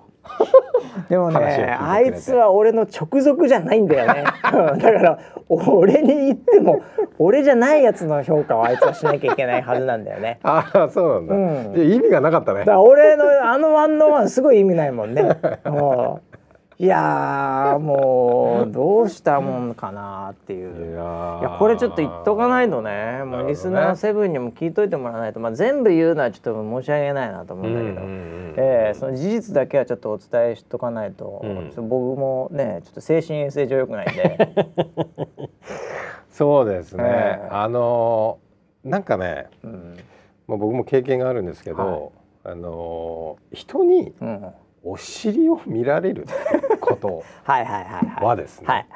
[1.11, 4.23] でもねあいつは俺の直属じゃないんだよね。
[4.23, 5.19] だから
[5.49, 6.81] 俺に言っても
[7.19, 10.39] 俺じゃないやつの評価をあいつはしなきゃいけないはずなんだよね。
[10.43, 12.63] ああそうなんだ、うん、意味がなかったね。
[12.71, 15.21] 俺のあのワンのワンすごい意味ないもんね
[16.81, 20.93] いやもうどうしたもんかなっていう。
[20.93, 23.21] いやこれちょっと言っとかないとね。
[23.23, 28.01] もうリスナーセブンにも聞いといてもらわないと、まあ、全部言うのはちょっと申し訳ないなと思うんだけど、
[28.57, 34.39] えー、その事実だけはちょっとお伝えしとかないと、うん、僕もねちょっと精神衛生上良くないんで。
[36.33, 38.39] そうですね、えー、あの
[38.83, 39.97] なんかね、うん、
[40.47, 42.11] まあ、僕も経験があるんですけど、
[42.43, 46.25] はい、あの人に、うんお尻を見られる
[46.79, 47.23] こと。
[47.43, 48.87] はですね。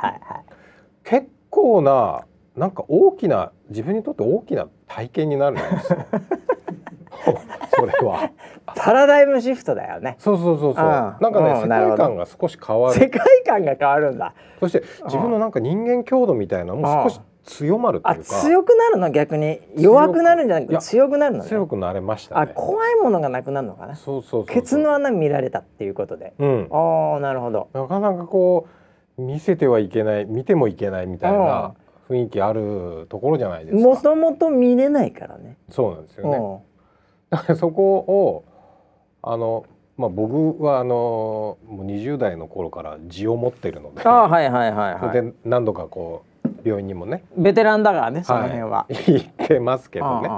[1.03, 5.99] 結構ななんか大きな自分にとって大きな体験になるんですよ。
[7.75, 8.31] それは。
[8.65, 10.15] パラダイムシフトだよね。
[10.19, 12.99] そうそうそうそう、うん、なんかね、世界観が少し変わる。
[12.99, 14.33] 世界観が変わるんだ。
[14.59, 19.61] そして自分のなんか人間強度みたいなのも少し強まるというか強くなるの逆に？
[19.77, 23.95] 弱くなるんじゃなくて強くなるの、ね、強くなれました、ね、あ怖いものがなくなるのかな？
[23.95, 27.69] そうそうケツの穴見られたっていうことで、うん、ああなるほど。
[27.73, 28.67] なかなかこ
[29.17, 31.73] う見せてはいけない見てもいけないみたいな
[32.09, 33.83] 雰囲気あるところじゃないですか。
[33.83, 35.57] もともと見れないからね。
[35.69, 36.63] そうなんですよね。
[37.29, 38.43] だからそこを
[39.21, 39.65] あの
[39.97, 44.01] まあ、僕はあのもう20代の頃から字を持ってるので。
[44.03, 46.34] あ、はいはいはいはい、で何度かこう
[46.65, 47.23] 病院にもね。
[47.37, 50.29] ベテランだからねその辺は、はい、行ってますけどね。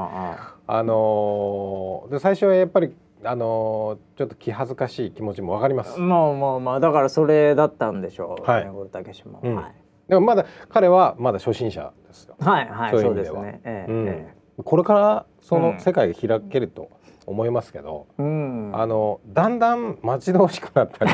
[0.69, 5.99] あのー、で最初はやっぱりあのー、ちょっと気恥ずかしい気持ちもわかります。
[5.99, 9.75] まあまあまあだからそれだったんでしょう、はい、ね、たけしも、うん、はい、
[10.09, 12.35] でもまだ彼はまだ初心者ですよ。
[12.39, 14.07] はいはいそうですね、ええうん。
[14.07, 16.89] ええ、これからその世界が開けると
[17.25, 21.11] 思いますけど、うん、あのだんだん待ち遠しくなったり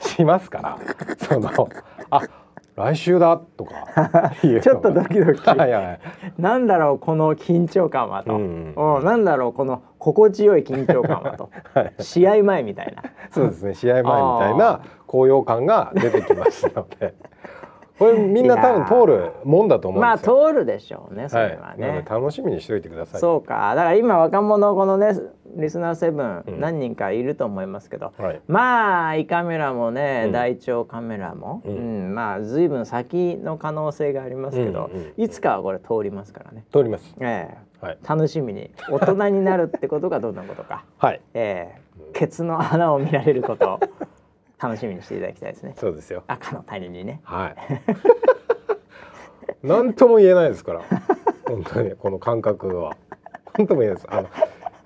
[0.00, 0.78] しますから
[1.18, 1.50] その
[2.10, 2.22] あ
[2.80, 5.48] 来週だとか ちょっとドキドキ。
[5.48, 6.00] はい、はい、
[6.38, 13.02] なんだろうこの緊張感はと、うんうん、なんだろうこの心地よい緊張感はと、はい、試合前みたいな。
[13.30, 13.74] そうですね。
[13.74, 17.14] 試合前みたいな高揚感が出てきますので
[18.00, 23.20] これみんな多分通るもんだと思うまあ通るでしょうねそれはね、はい、楽しみにしておいてください。
[23.20, 23.74] そうか。
[23.74, 25.12] だから今若者このね
[25.56, 36.64] リスナーセブン何人かいると思いますけど、うんはい、まあ胃カメラもね、うん、大腸カメラも、うん、うん、まあ随分先の可能性がありますけど、うんうん、いつかはこれ通りますからね。
[36.72, 37.14] 通ります。
[37.20, 37.58] ええ。
[37.66, 40.84] ーはい、楽しみに大人になるってことがどんなことか。
[40.98, 41.20] はい。
[41.34, 42.10] ええ。
[42.12, 43.80] ー、ケツの穴を見られること
[44.62, 45.74] 楽しみにしていただきたいですね。
[45.76, 46.24] そうですよ。
[46.26, 47.20] 赤の谷にね。
[47.24, 47.56] はい。
[49.66, 50.82] 何とも言えないですから。
[51.46, 52.96] 本当にこの感覚は。
[53.56, 54.14] 何とも言えないです。
[54.14, 54.28] あの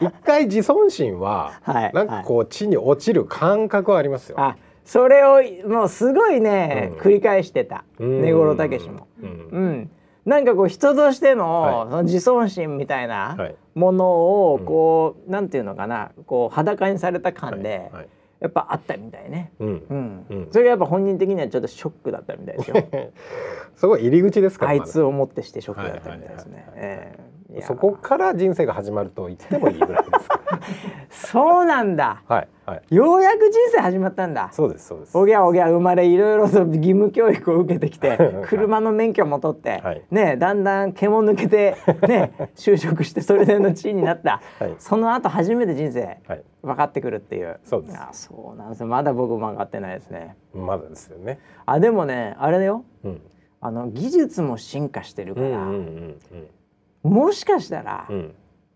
[0.01, 4.41] 一回自尊心は、はい、なんかこう地に落ちる感覚はありますよ。
[4.41, 7.85] あ、それをもうすごいね、うん、繰り返してた。
[7.99, 9.07] 根室武も。
[9.23, 9.29] うん。
[9.29, 9.91] うん
[10.25, 13.37] なんかこう人としての,、はい、その自尊心みたいな
[13.75, 14.07] もの
[14.55, 18.09] をこう、はい、なんていうのかなこう裸にされた感で、はい、
[18.45, 20.27] やっぱあったみたいね、うん。
[20.29, 22.77] うん、それがやっぱ本人的にはちょっとショックだったみたいですよ。
[23.75, 27.17] そこ入り口ですかあいつをもってしてショックだったみたいですね。
[27.63, 30.29] そこから人生が始まると言ってもいいぐらいです
[31.15, 32.23] そうなんだ。
[32.29, 32.95] はい、はい。
[32.95, 34.51] ようやく人生始まったんだ。
[34.53, 35.17] そうです、そうです。
[35.17, 41.77] おぎゃおぎゃ生まれ、いろいろと義務教育を受けてきて、 車の免許も取って、はい、ね、だんだん毛も抜けて、
[42.09, 44.41] ね、 就職して、それでの地位になった。
[44.59, 46.19] はい、その後、初めて人生、
[46.63, 47.61] 分かってくるっていう。
[47.65, 47.99] そうです。
[47.99, 48.87] あ、そうなんですよ。
[48.87, 50.37] まだ僕も分かってないですね。
[50.55, 51.39] まだですよね。
[51.67, 52.85] あ、でもね、あれだよ。
[53.05, 53.21] うん、
[53.61, 55.71] あの技術も進化してるから。
[57.03, 58.07] もしかしたら。
[58.09, 58.35] うん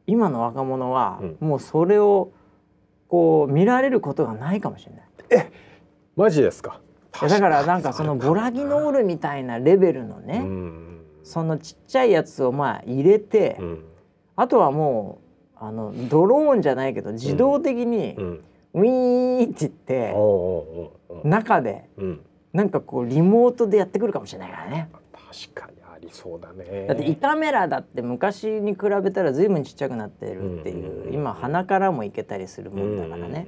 [0.09, 2.33] 今の若者は、もうそれを
[3.09, 5.03] こう見られることがないかもしれない。
[5.31, 5.53] え
[6.17, 6.81] マジですか？
[7.21, 10.45] だからなんかそのボラギノールみたいなレベルのね、
[11.23, 13.85] そのちっちゃいやつをまあ入れて、うん、
[14.35, 15.21] あとはも
[15.55, 18.15] うあのドローンじゃないけど自動的に、
[18.75, 20.15] ウィーンって言って、
[21.25, 21.89] 中で、
[22.53, 24.89] なんかこうリモートでやってくるかもしれないからね。
[25.13, 26.87] 確かにりそうだね。
[26.87, 33.47] だって胃カメラだって昔に比べたら随分ちっちゃくなってるっていう、今鼻からもいけたりするもんだからね。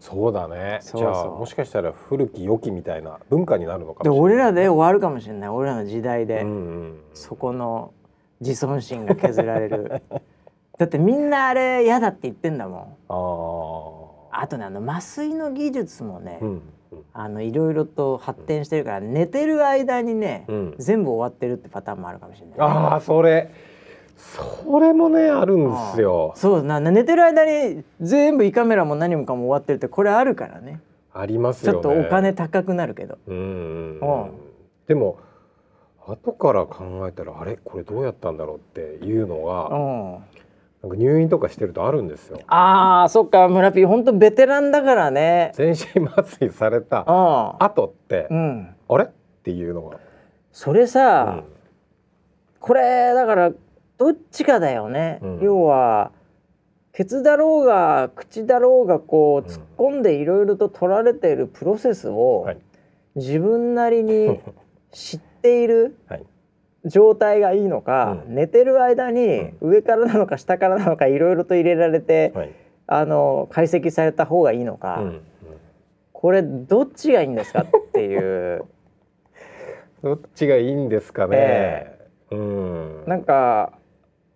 [0.00, 0.80] そうだね。
[0.82, 5.48] じゃあもしかしたら古き良きみたいな文化になるのかもしれない俺らで終わるかもしれない。
[5.48, 6.44] 俺らの時代で、
[7.14, 7.92] そこの
[8.40, 10.02] 自尊心が削られる。
[10.76, 14.34] だってみんなあれ嫌だって言ってんだもん。
[14.36, 16.62] あとねあの麻酔の技術もね、うん
[17.12, 23.50] あのいろいろと発展してるから、寝てる間にね、うん、全部終わってるってパターンもあるかもしれない、ね、ああそれ。
[24.16, 26.32] それもねあるんですよ。
[26.36, 30.80] そうな寝てる間に全部胃カメラも何もかも終わってるってこれあるからね。
[31.12, 33.18] ありますよ、ね、ちょっとお金高くなるけど。
[33.26, 34.00] うん
[34.86, 35.18] でも
[36.06, 37.58] 後から考えたらあれ？
[37.64, 40.20] これどうやったんだろうっていうのが
[40.84, 42.38] なんか入院とかしてるとあるんですよ。
[42.46, 45.50] ああ、そっか、村ピー、本当ベテランだからね。
[45.54, 47.04] 全身麻酔された
[47.58, 49.04] 後って、うん、あれ？
[49.04, 49.08] っ
[49.42, 49.98] ていうのが。
[50.52, 51.44] それさ、うん、
[52.60, 53.50] これだから
[53.96, 55.20] どっちかだよね。
[55.22, 56.12] うん、要は
[56.92, 62.46] ケツだろうが口だろうがこう突っ込んでいろいろと取られているプロセスを、
[63.16, 64.38] 自分なりに
[64.92, 65.96] 知っている。
[66.08, 66.26] はい
[66.84, 72.52] 状態がいいのか、うん、寝てる間に上からなのか下からなのかいろいろと入れられて、はい、
[72.86, 75.20] あの解析された方がいいのか、うん、
[76.12, 78.64] これどっちがいいんですかっていう。
[80.02, 83.04] どっちがいいんですかね、えー、うん。
[83.06, 83.72] なんか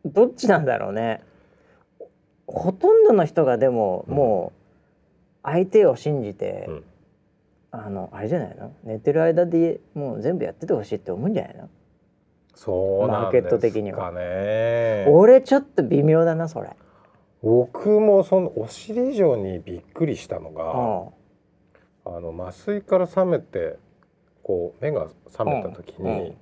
[0.07, 1.23] どっちなんだろうね。
[2.47, 4.59] ほとんどの人がでも、もう
[5.43, 6.71] 相手を信じて、
[7.71, 8.73] あのあれじゃないの？
[8.85, 11.69] 寝てる間でもう全部やっててほしいって思うんじゃないの？
[12.59, 15.07] そうマーケット的にはね。
[15.09, 16.71] 俺ちょっと微妙だなそれ。
[17.41, 23.79] 僕もそのお尻以上にびっくりしたのが、あの麻酔から覚めて
[24.43, 26.37] こう目が覚めた時に、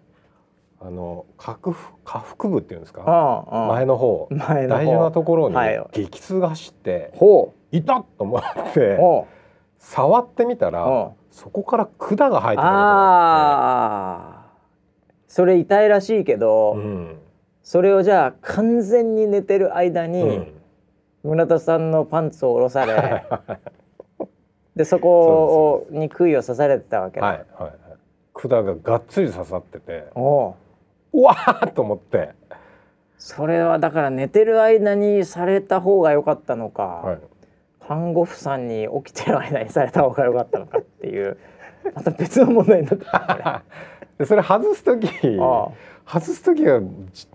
[0.80, 5.56] あの下下腹部っていうんですか、前の方大事なところに
[5.92, 7.12] 激痛が走って、
[7.72, 8.98] い、たと思って
[9.78, 14.35] 触ってみたら、そこから管が入ってたことがあって。
[15.28, 17.18] それ痛いらしいけど、うん、
[17.62, 20.52] それをじゃあ完全に寝てる間に、うん、
[21.24, 23.26] 村田さんのパンツを下ろされ
[24.76, 27.72] でそこに杭を刺されてたわけだ、はいはい、
[28.34, 30.54] 管ががっつり刺さっててお
[31.12, 31.22] う。
[31.22, 32.34] わーと思って。
[33.18, 37.18] それはだから寝てる間にされた方が良かったのか、はい、
[37.80, 41.38] 看護婦さんに起きてる間にされた方が良かったのかっていう
[41.94, 43.62] また別の問題になってた
[44.18, 45.08] でそれ外す時
[46.06, 46.80] 外す時は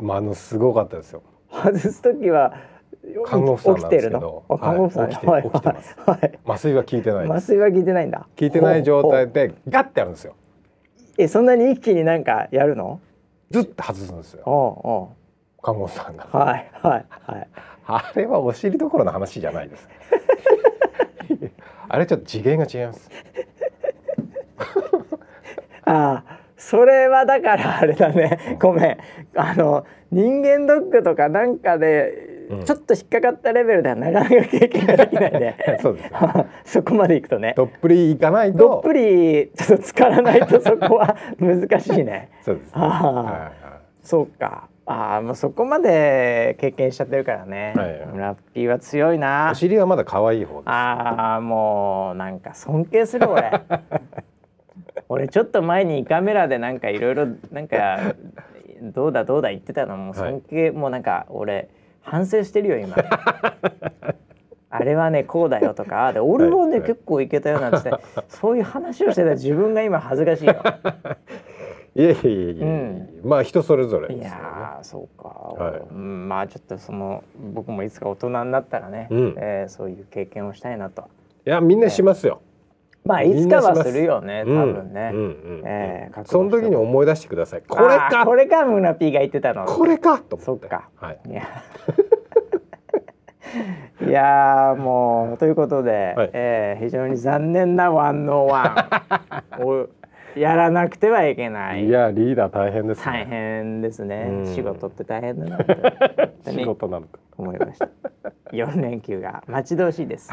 [0.10, 1.24] あのすごかったですよ。
[1.52, 2.54] 外す時は
[3.26, 7.26] 看護婦さんなんですけど看護婦さん、はい、起き起きてます、はい、麻酔は効いてない。
[7.26, 8.28] 麻酔は効いてないんだ。
[8.39, 10.36] 効いてない状態でガッてやるんですよ。
[11.18, 12.99] えそんなに一気になんかやるの？
[13.49, 14.43] ずっと外すんですよ。
[14.45, 16.26] おうおう看護師さんが。
[16.32, 17.47] はいはいはい。
[17.86, 19.89] あれはお尻どころの話じゃないです。
[21.89, 23.10] あれちょっと次元が違います
[25.86, 28.57] ああそれはだからあれだね。
[28.62, 28.97] ごめん。
[29.36, 32.32] あの人間ドックとかなんかで
[32.66, 35.57] ちょっと引っかかったレベルではなかなか経験ができないね。
[35.82, 36.09] そうです、
[36.80, 37.53] そこまでいくとね。
[37.55, 38.57] どっぷりいかないと。
[38.57, 42.30] どっぷりちょっと浸からないとそこは難しいね。
[42.43, 43.51] そうです、ね、ああ、はいはい、
[44.03, 44.68] そうか。
[44.86, 49.49] ああもうそこまで経験しちゃってるからね、はいはい、ラッピーは強いな。
[49.51, 50.70] お尻はまだ可愛い方です。
[50.70, 53.51] ああもうなんか尊敬する俺
[55.12, 58.16] 俺ちょっと前にカメラでなんかいろいろなんか
[58.82, 59.97] どうだどうだ言ってたの。
[59.97, 62.95] も尊敬、はい、もうなんか俺反省してるよ今。
[64.74, 67.91] あれはねこうだよとかで俺はね、はい、結構いけたよなんて
[68.30, 70.55] そういう話をしてた自分が今恥ずかしいよ。
[71.93, 77.22] いやいやいやいや、うん、まあ人それぞれ、ね、いやそうか、はい、うん、まあちょっとその
[77.53, 81.09] 僕もいつか大人になったらね、うん、えー、そういう経験をしたいなと。
[81.45, 82.51] いやみんなしますよ、えー、
[83.04, 87.64] まあいつかはするよね多分ね、うんうん、えー、その時に思い出してください。
[87.68, 88.26] これか。
[88.26, 89.66] これかムナピーが言ってたの。
[89.66, 91.47] これかとそっか、はい、いや。
[94.08, 99.04] いやもうということで、はい、えー、非常に残念なワンノーワ
[99.60, 99.88] ンを
[100.36, 101.86] やらなくてはいけない。
[101.86, 104.43] いやリーダー大変です、ね、大変ですね。
[104.45, 105.66] 仕事って大変だな
[106.47, 107.20] 仕事なのか。
[107.38, 107.89] 思いました。
[108.52, 110.32] 4連休が待ち遠しいです。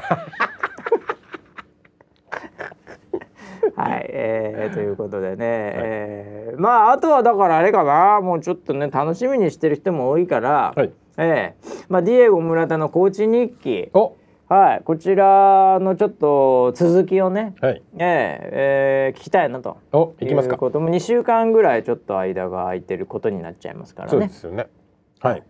[3.77, 13.91] はい、えー、ということでね、はい、えー、まああとはだからあれかなもうちょっとね楽しみにしてる人も多いから、はい、えー、まあ、ディエゴ村田のコーチ日記。
[14.49, 19.77] はい、こちらのちょっと続きをね、はい、えー、えー、聞きたいなと。
[19.93, 20.57] おいきますか。
[20.57, 24.11] ことも2週間ぐらいちょっと間が空いてることになっちゃいますからね。
[24.11, 24.69] そうですよね。
[25.21, 25.43] はい。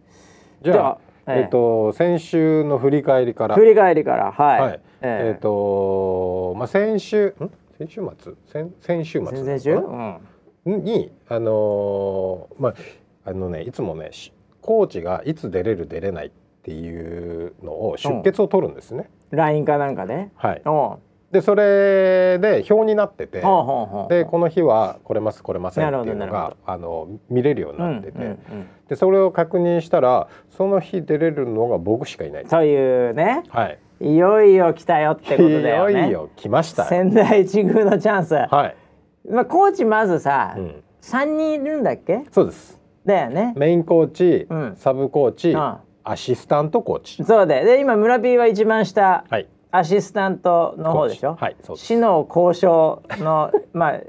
[0.62, 3.54] じゃあえっ、ー、と先週の振り返りから。
[3.54, 7.50] 振り返りからはい、はい、えっ、ー、とまあ先週ん？
[7.78, 8.34] 先週末？
[8.46, 12.74] 先先週末先週、うん、にあのー、まあ
[13.24, 14.10] あのねいつもね
[14.60, 16.30] コーチがいつ出れる出れないっ
[16.62, 19.08] ていうのを出血を取るんですね。
[19.30, 20.62] ラインかなんかで、はい。
[21.30, 32.46] でそれで表になってて、でこの日は来れます来れませんっていうのがあの見れるようになってて、うんうんうん、でそれを確認したらその日出れるのが僕しかいない。
[32.46, 35.92] というね、はい、いよいよ来たよってことだよね。
[35.92, 36.84] いよいよ来ました。
[36.84, 38.34] 仙台一宮のチャンス。
[38.34, 38.76] はい。
[39.30, 40.56] まあコーチまずさ、
[41.00, 42.24] 三、うん、人いるんだっけ？
[42.30, 42.80] そうです。
[43.04, 43.54] だよね。
[43.56, 47.24] メインコーチ、うん、サブコーチ、うん、アシスタントコーチ。
[47.24, 51.36] そうで、で今村 P は一番下、はい、アシスタントの方でしょ？
[51.40, 51.86] はい、そうです。
[51.86, 54.00] 市の交渉のまあ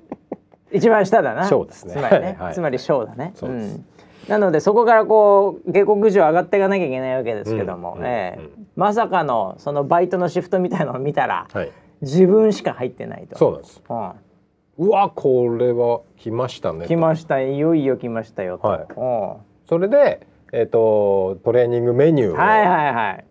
[0.72, 1.48] 一番下だな。
[1.50, 1.94] 賞ですね。
[1.94, 3.32] つまりね、はい、つまり賞だね。
[3.34, 3.76] そうです。
[3.76, 3.86] うん
[4.30, 11.72] なのでそこからこう下克上上がっていかなきゃいけないわけですけども、うん、えーうん、まさかのそのバイトのシフトみたいのを見たら、はい、
[12.02, 13.38] 自分しか入ってないと。
[13.38, 13.82] そうなんです。
[13.90, 16.86] うん、うわこれは来ましたね。
[16.88, 17.42] 来ました。
[17.42, 18.68] いよいよ来ましたよと。
[18.68, 23.26] はい、それでえっ、ー、とトレーニングメニューをはいはいはい。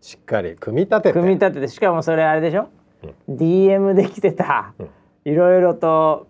[0.00, 1.12] しっかり組み立てて。
[1.12, 2.68] 組み立ててしかもそれあれでしょ、
[3.28, 4.72] うん、DM できてた、
[5.24, 6.26] いろいろと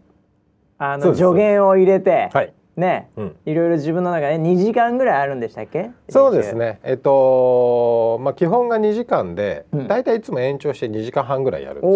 [0.78, 5.90] あの助言を入れて、はい、ね、うん、いろいろ自分の中で2時間ぐらいあるんでしたっけ？
[6.08, 6.80] そうですね。
[6.82, 11.86] えっとまあ基本が2時間で、うん、大体いつも延長して2時間半ぐらいやるんで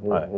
[0.00, 0.10] すよ。
[0.10, 0.30] はい。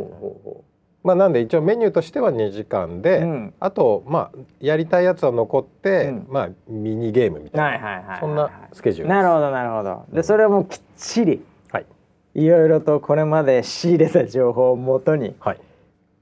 [1.03, 10.05] まあ、なんで一応メニューとしては2時間で、うん、あとまあやりたいやつは残って、うん、まあミニゲームみたいな、そんなスケジュールなるほどなるほど。
[10.11, 11.85] でそれもきっちり、はい、
[12.33, 15.35] いろいろとこれまで仕入れた情報をもとに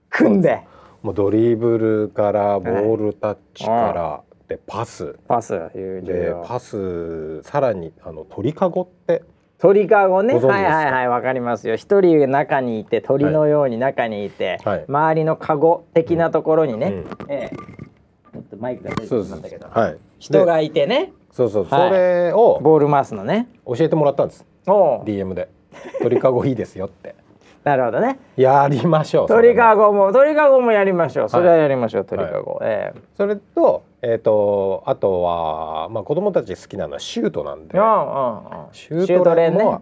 [0.10, 0.68] 組んで、はい、
[1.04, 5.20] もうドリブルからボールタッチから、でパス。
[5.28, 9.22] パスでパスさらにあの鳥かごって
[9.60, 10.34] 鳥かごね？
[10.36, 11.76] はいはいはいわかりますよ。
[11.76, 17.56] 一人中にいて鳥のように中にいて、はい、周りのかご的なところにね、うん、ええ。
[17.56, 21.14] ちょっとマイクが出てきたんだけど、はい、人がいてね。
[21.32, 23.48] そうそう、はい、それをボール回すのね。
[23.66, 24.46] 教えてもらったんです。
[24.66, 25.50] DM で。
[26.02, 27.16] 鳥かごいいですよって
[27.64, 28.20] なるほどね。
[28.36, 31.30] やりましょう鳥かごも鳥かごもやりましょう。
[31.30, 33.02] それはやりましょう、鳥かご、ええ。
[33.16, 37.78] それとえーと、あとは、まあ、子供たち好きなのはシュートなんで、
[38.74, 39.82] シュート練も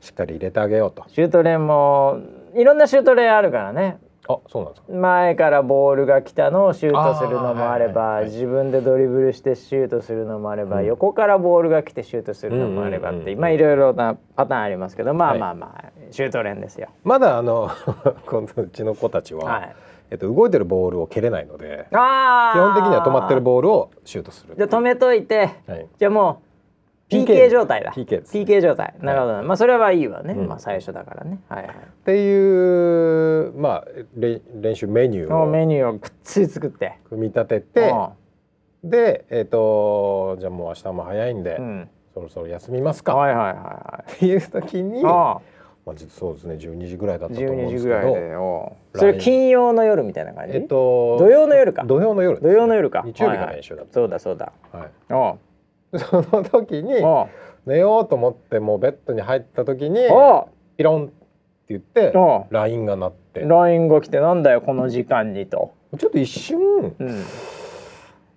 [0.00, 1.04] しっかり入れてあげようと。
[1.08, 2.20] シュート練も
[2.54, 3.98] いろんなシュート練あるからね。
[4.28, 4.92] あそうなんですか。
[4.92, 16.88] 前からボールが来たのをシュートするのもあれば、自分でドリブルしてシュートするのもあれば、うん、横からボールが来てシュートするのもあればって、まあいろいろなパターンありますけどまあまあまあ、はい、シュート練ですよ。
[17.04, 17.70] まだあ の
[18.56, 19.76] うちの子たちは、はい。
[20.08, 26.45] えっと、動いてるボールを蹴れないので基本的には止まってるボールをシュートするじゃあ止めといて、はい、じゃあもう
[27.08, 27.92] PK 状態だ。
[27.92, 28.94] PK です、PK 状態。
[29.00, 31.38] なるほど、はい、まあそれはいいわね、うん、まあ最初だからね。
[31.48, 31.72] はいはい。
[31.72, 33.84] っていうまあ
[34.16, 34.40] 練
[34.74, 36.98] 習メニューをメニューをくっつり作って。
[37.08, 37.94] 組み立てて
[38.82, 43.14] でえっ、ー、とじゃあもう明日も早いんで、うん、そろそろ休みますか。
[43.14, 44.12] はいはいはいはい。
[44.12, 45.40] っていう時にあ
[45.86, 50.56] まあ、そうですね12時ぐらいだったと思うんですけどそれ金曜の夜みたいな感じ？
[50.56, 51.84] えっと土曜の夜か。
[51.84, 53.04] 土曜の夜、ね、土曜の夜か。
[53.06, 54.80] 日曜日が練習だった、はいはい、そうだそうだ。
[55.08, 55.45] はい
[55.96, 56.94] その時に
[57.66, 60.00] 寝ようと思ってもうベッドに入った時に
[60.76, 61.12] ピロンって
[61.68, 62.12] 言って
[62.50, 63.40] LINE が鳴って。
[63.40, 65.72] LINE が来てなんだよこの時間にと。
[65.98, 66.58] ちょっと一瞬、
[66.98, 67.08] うん。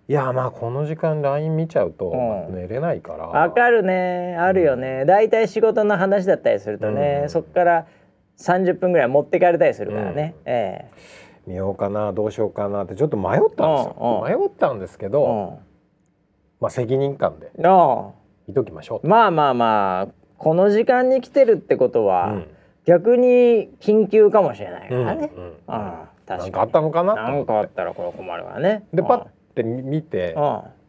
[0.07, 2.11] いやまあこの時間 LINE 見ちゃうと
[2.49, 3.27] 寝れないから。
[3.27, 4.35] わ、うん、かるね。
[4.39, 5.05] あるよね。
[5.05, 7.85] だいたい仕事の話だったりするとね、うん、そっから
[8.39, 11.29] 30分ぐらい持ってかれたりするからね、うん、ええ。
[11.45, 15.59] 見ようかなどうしようかなってちょっと迷ったんですよ、迷ったんですけど、
[16.59, 17.51] まあ責任感で
[18.47, 20.07] 見ときましょうまあまあまあ
[20.37, 22.43] この時間に来てるってことは、
[22.85, 25.73] 逆に緊急かもしれないからね、うん確
[26.27, 26.39] かに。
[26.39, 27.15] 何かあったのかな？
[27.15, 28.85] 何かあったらこれ困るわね。
[28.93, 30.35] でパッって見て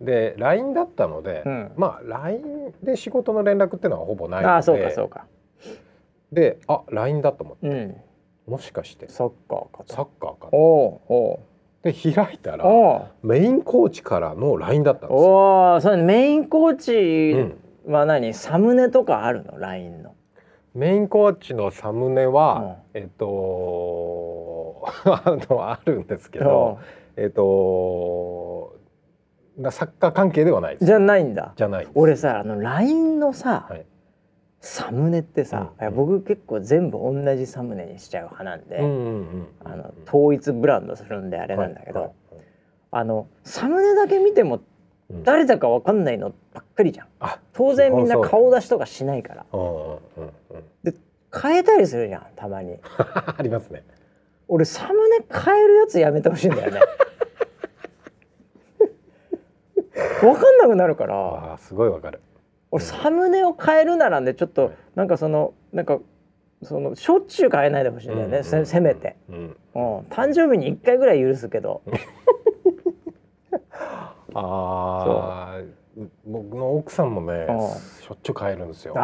[0.01, 4.55] で LINE だったので、うん、まあ LINE で仕事の連絡っていうのはほぼないので。
[4.55, 5.27] あそうかそうか。
[6.31, 7.75] であ LINE だと思って、う
[8.51, 9.09] ん、もしかして。
[9.09, 11.41] サッカーかサッカーかおお
[11.83, 12.65] で開いたら
[13.23, 15.75] メインコーチからの LINE だったんですよ。
[15.77, 17.55] おそれメインコーチ
[17.87, 20.15] は何、うん、サムネとかあるの？LINE の。
[20.75, 26.79] メインコーチのサムネは、うん、えっと あのあるんですけど、
[27.17, 28.77] えっ、と
[29.71, 31.53] サッカー関係ではないじゃないんだ。
[31.57, 33.87] じゃない俺さあの LINE のさ、はい、
[34.61, 38.79] サムネってさ、うん、僕結構全部同じサムネにしちゃう派なんで、
[39.65, 42.45] あの統一ブランドするんであれなんだけど、はいはい、
[42.93, 44.61] あのサムネだけ見ても
[45.25, 49.47] 誰だか分かんないのばっかりじゃん、うん、当然みんな顔出しとかしないから、
[50.85, 50.95] で
[51.33, 52.77] 変えたりするじゃんたまに。
[52.91, 53.85] ありますね。
[54.49, 56.81] 俺サムネ変えるやつやめてほしいんだよね。
[60.21, 61.55] 分かんなくなるから。
[61.55, 62.21] あすごいわかる
[62.71, 65.99] 俺サムネを変えるならねちょっとなんかそのなんか
[66.63, 71.83] そのしょっちゅう変えないでほしいんだよね、うん、せめて、うん、うん、誕生日に1回ぐらい許すけど。
[74.33, 75.61] ああ
[76.25, 78.93] 僕の奥さんもねしょっちゅう変えるんですよ。
[78.93, 79.01] しか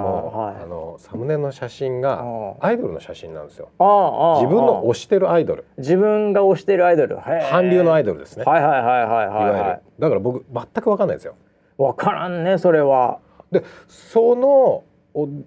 [0.00, 2.22] も、はい、あのサムネの写真が
[2.60, 3.70] アイドルの写真なんですよ。
[3.78, 5.64] 自分の推してるアイドル。
[5.78, 7.18] 自分が推してるアイドル。
[7.50, 8.44] 韓流のアイドルですね。
[8.44, 11.34] はいはいはいはいはい、はい、だから僕全く分かんないですよ
[11.80, 13.20] 分からんねそれは。
[13.50, 14.84] でその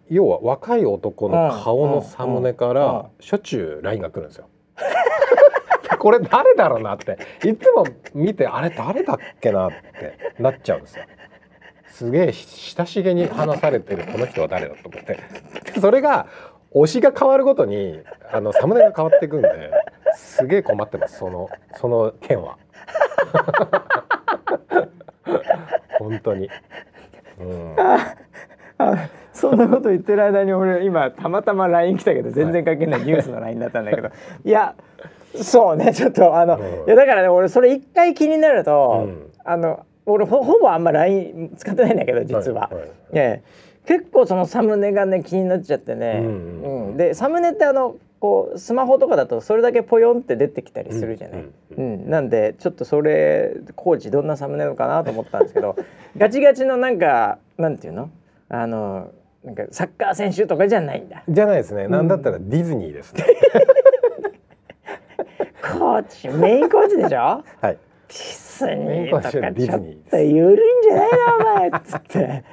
[0.09, 4.49] 要は若い男の顔のサムネからしょっちゅう LINE が来るんですよ。
[5.99, 7.17] これ誰だろうなって。
[7.45, 11.05] いつも見てあれ誰だっけなってなっちゃうんですよ。
[11.85, 15.19] すげえ親しげに話されてるこの人は誰だと思って。
[15.79, 16.25] それが
[16.73, 19.49] 推しが変わるごとにあのサムネが変わっていくんで
[20.15, 22.57] すげえ困ってますそのその件は
[25.99, 26.49] 本当に、
[27.39, 27.75] うん、
[29.33, 34.09] そんなこと言ってる間に俺今たまたま LINE 来たけど全然関係ないニュースの LINE だったんだけど、
[34.45, 34.75] いや
[35.35, 42.63] そうねちょっとあの、うん、いやだからね俺それ一回気になると、うん、あの俺ほぼあんま LINE 使ってないんだけど実は。
[42.63, 42.75] はい。
[42.75, 43.43] はい、ね
[43.85, 51.45] 結構そのサムネがね気になっちゃってね、うん、うん、でサムネってあのこうスマホとかだとそれだけポヨンって出てきたりするじゃない、
[51.75, 55.75] うんなんでちょっとそれコーチどんなサムネのかなと思ったんですけど
[56.15, 58.09] ガチガチのなんかなんていうの？
[58.47, 59.11] あの
[59.43, 61.21] なんかサッカー選手とかじゃないんだ。
[61.27, 63.25] じゃないですね、なんだったらディズニーですね。
[65.61, 67.17] コーチメインコーチでしょ？
[67.17, 67.63] はい。
[67.63, 71.17] ディズニーとかちょっと緩いんじゃないの？
[71.39, 72.43] お前っつって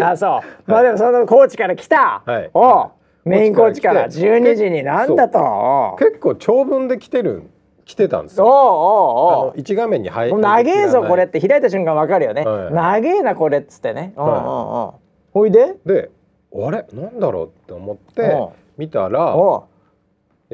[0.00, 0.40] あそう。
[0.70, 2.90] まあでもそのコーチから来た、はい、お
[3.24, 5.96] メインコーチから12時になんだと。
[5.98, 7.44] 結構長文で来てる
[7.84, 8.46] 来てたんですよ。
[8.46, 10.38] おおお一画面に入る。
[10.38, 12.44] 長えぞこれって開いた瞬間わかるよね。
[12.44, 14.12] はい、長えなこれっつってね。
[14.16, 14.94] はい、おうおうおう。
[15.32, 15.74] ほいで？
[15.84, 16.10] で、
[16.54, 16.86] あれ？
[16.92, 19.36] なんだろうって思って見たら、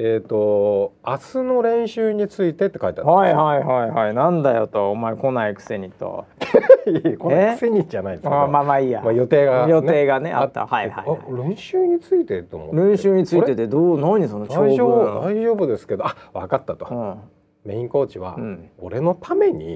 [0.01, 4.14] えっ、ー、と明日の練習についてって書いてあるはいはいはいはい。
[4.14, 6.24] なんだよとお前来ないくせにと。
[6.86, 10.66] 来ないくせにじゃないですかまあまあいいや、まあ、予定が、ね、予定がねあった。
[10.66, 12.76] はいはい、はい、練習についてと思って。
[12.76, 14.01] 練習についてでどう？
[14.01, 16.07] 何その大丈夫大丈夫ですけど。
[16.07, 17.20] あ分かったと、うん
[17.65, 18.37] メインコーチは、
[18.79, 19.75] 俺のために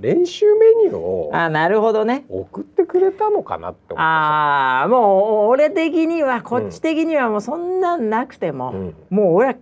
[0.00, 2.24] 練習メニューをあなるほどね。
[2.28, 9.60] 送ってくくれたのかなって思ってああもう俺的にはこっち的にはもうそんなんなくても、うん、もう俺は考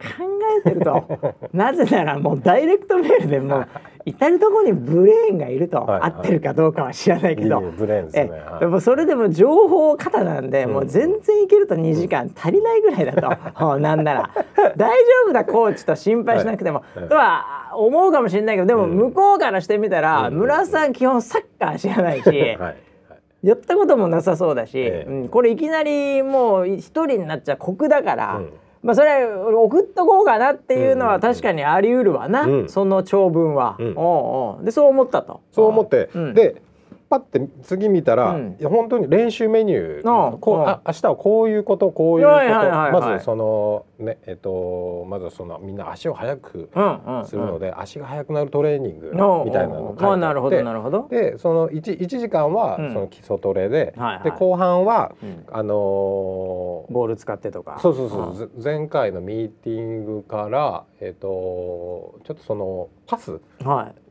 [0.58, 1.06] えてると。
[1.52, 3.68] なぜならもうダイレクトメールでもう
[4.06, 7.60] 至る所にブレーンがいると、はいはい、合ってるかどうかは知らないけど。
[7.60, 8.30] ブレーンですね、
[8.60, 14.30] でもそれでも情報型なんで、うん、もう全然いけると2時間足りないぐらいだと、 うん、なんなら。
[14.76, 14.94] 大丈
[15.28, 22.28] 夫だコーチと心配しなくても、はい、とは思うかもしれないけどでも向こうからしてみたら、うん、村さん基本サッカー知らないし。
[22.28, 22.76] はい。
[23.42, 28.52] やったこともなさそうだし、ええ、うん、これいきなりもう一人になっちゃ酷だから、うん、
[28.86, 34.64] まあそれ送っとこうかなっていうのは確かにあり得るわな、うん、その長文は、うん、おうおう。
[34.64, 35.42] でそう思ったと。
[35.50, 36.62] そう思って、で
[37.08, 46.70] パッて次見たら、うん、いや本当に練習メニューこうあ明日はこういうことこういうこと、まずそのねえっ、とまずそのみんな足を速く
[47.24, 49.12] するので、足が速くなるトレーニング
[49.44, 50.30] みたいなのが書いてあ
[51.02, 55.14] って、でその 1, 1時間はその基礎トレで、で後半は、
[55.50, 55.74] あの
[56.90, 57.78] ボール使ってとか。
[57.80, 61.26] そうそうそう、前回のミーティングからえっ、と
[62.24, 63.40] ちょっとそのパス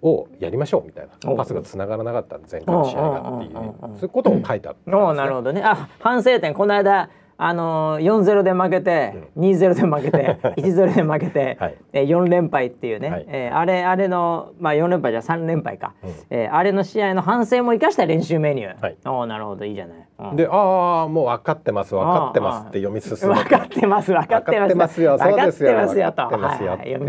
[0.02, 5.62] をやりましょうみたいな、パスがつながらなかった前回の試合がっていう、そういうことを書いてあった、ね、なるほどね。
[5.64, 23.44] あ反省点この間あのー、4-0で負けて、うん、2-0で負けて 1-0で負けて、はい、えー、4連敗っていうね、はい、えー、あれあれの、まあ、4連敗じゃ3連敗か、うん、えー、あれの試合の反省も生かした練習メニュー、はい、おなるほどいいじゃない、うん、でああもう分かってます分かってますって読み進めて。
[23.44, 25.02] 分かってます分かってます。
[25.02, 27.06] よそうですよ分かってますよと、はいはい、読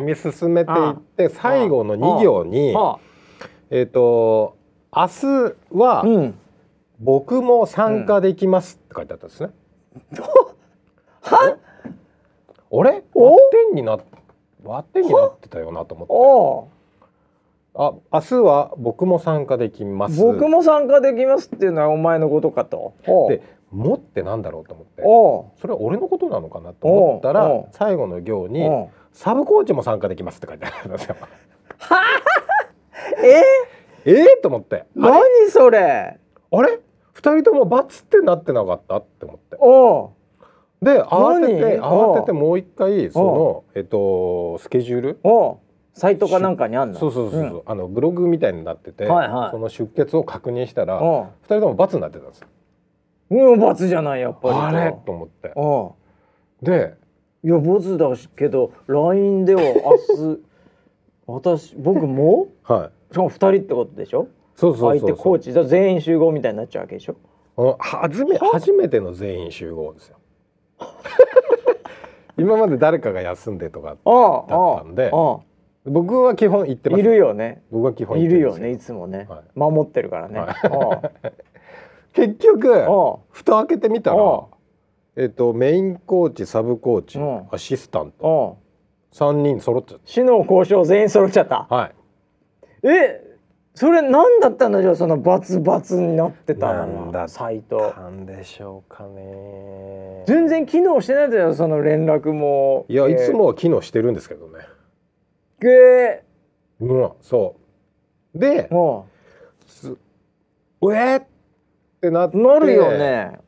[0.00, 0.70] み進めて。
[0.72, 2.74] いって最後の2行に
[3.70, 4.56] えっ、ー、と
[4.94, 6.34] 明日は、うん、
[7.00, 9.50] 僕も参加できますって書いてあったんですね、
[11.22, 11.58] は？
[12.70, 13.02] あれ？
[13.14, 13.36] 割
[13.68, 13.98] 点にな
[14.64, 16.74] 割点になってたよなと思って。
[17.76, 20.20] あ明日は僕も参加できます。
[20.20, 22.94] 僕も参加できますっていうのはお前のことかと。
[23.28, 23.42] で
[23.72, 25.02] 「も」ってなんだろうと思って。
[25.60, 28.68] それは俺のことなのかなと思ったら最後の行に
[29.12, 31.16] 「サブコーチも参加できます」って書いてあるんですよ。
[31.78, 32.02] は？
[33.24, 33.42] え？
[34.10, 34.36] え？
[34.38, 34.84] ー、と思って。
[34.94, 35.20] 何
[35.50, 36.18] それ？
[36.52, 36.78] あれ？
[37.24, 39.56] 二人ともバツってなってなかったって思って。
[40.84, 45.18] で慌てて慌ててもう一回そのえっとスケジュール？
[45.94, 46.98] サイトかなんかにあんの？
[46.98, 47.44] そうそうそう、う。
[47.44, 52.48] ん、あのブログみたいになってて、はいはい、その出血を確認したら二人ともバツになってたんですよ。
[53.30, 54.92] うんバツじゃないやっぱりあれ？
[55.06, 55.54] と思って。
[56.62, 56.94] で
[57.42, 60.40] いやボツだけど LINE では明日
[61.26, 62.48] 私僕も？
[62.64, 63.14] はい。
[63.14, 64.26] しかも二人ってことでしょ？
[64.54, 67.76] そうそう相手コーチ全員集合みたいになっちゃうわけでしょ？
[67.78, 70.18] 初め初めての全員集合ですよ。
[72.36, 75.12] 今まで誰かが休んでとかだったんで。
[75.86, 77.00] 僕は基本行ってます。
[77.00, 77.62] いるよね。
[77.70, 82.86] 僕は基本いるよねいつもね、はい、守ってるからね、はい、 結局
[83.30, 84.44] 蓋開けてみたら
[85.16, 88.58] えっ、とメインコーチサブコーチアシスタント。
[89.12, 90.06] 3人揃っちゃった。
[90.06, 91.66] 死の交渉全員揃っちゃった。
[91.70, 92.88] はい。
[92.88, 93.23] え？
[93.74, 97.26] それ何だったんだじゃあそのバツバツになってたのは？
[97.28, 100.22] サイトなんでしょうかね。
[100.26, 102.86] 全然機能してないんだよその連絡も。
[102.88, 104.60] いや、えー、いつもは機能してるんですけどね。
[105.60, 106.24] げえ
[106.80, 107.56] うんそ
[108.34, 108.38] う。
[108.38, 109.02] でうん
[110.82, 111.22] うえっ
[112.00, 113.38] てなってなるよね、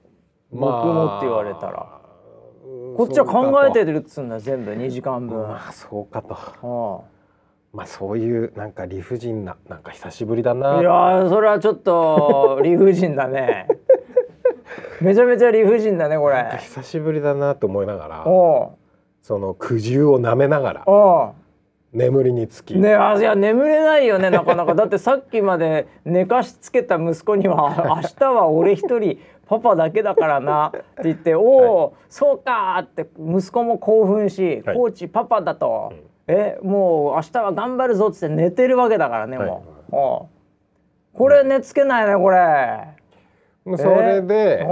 [0.51, 2.01] まあ、僕もって言われたら。
[2.97, 4.73] こっちは考えてるっつうんだ全部。
[4.73, 5.39] 2時間分。
[5.39, 7.16] まあそうかと、はあ
[7.77, 10.81] まあそういうなんか理不尽ななんか久しぶりだな。
[10.81, 13.69] いやそれはちょっと 理不尽だね。
[15.03, 16.43] めちゃめちゃ理不尽だねこれ。
[16.59, 18.25] 久しぶりだなと思いながら
[19.21, 21.35] その苦渋を舐めながら
[21.93, 22.79] 眠りにつき。
[22.79, 24.73] ねあいや眠れないよねなかなか。
[24.75, 35.91] だってさっきまで寝かしつけた息子には 明日は俺一人パパだけだからなって言って「おお、はい、そうか」って息子も興奮し、はい、コーチパパだと。
[35.93, 42.97] うんえもう明日は頑張るぞっつって寝てるわけだからねもう、はい、これ寝つけないねこれ。
[43.77, 44.65] それで、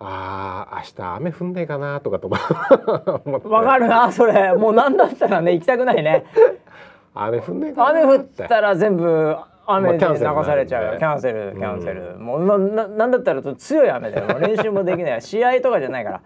[0.00, 2.28] ああ明日雨降んねえかなとかと
[3.48, 4.52] わかるなそれ。
[4.54, 6.24] もうなんだったらね行きたくないね。
[7.14, 9.36] 雨降んねえかな雨降ったら全部
[9.66, 14.38] 雨で流されちゃうよ、キャンセルキャンセル、うん、もうななんだったら強い雨だよ。
[14.38, 15.22] 練習もできない。
[15.22, 16.20] 試合とかじゃないから。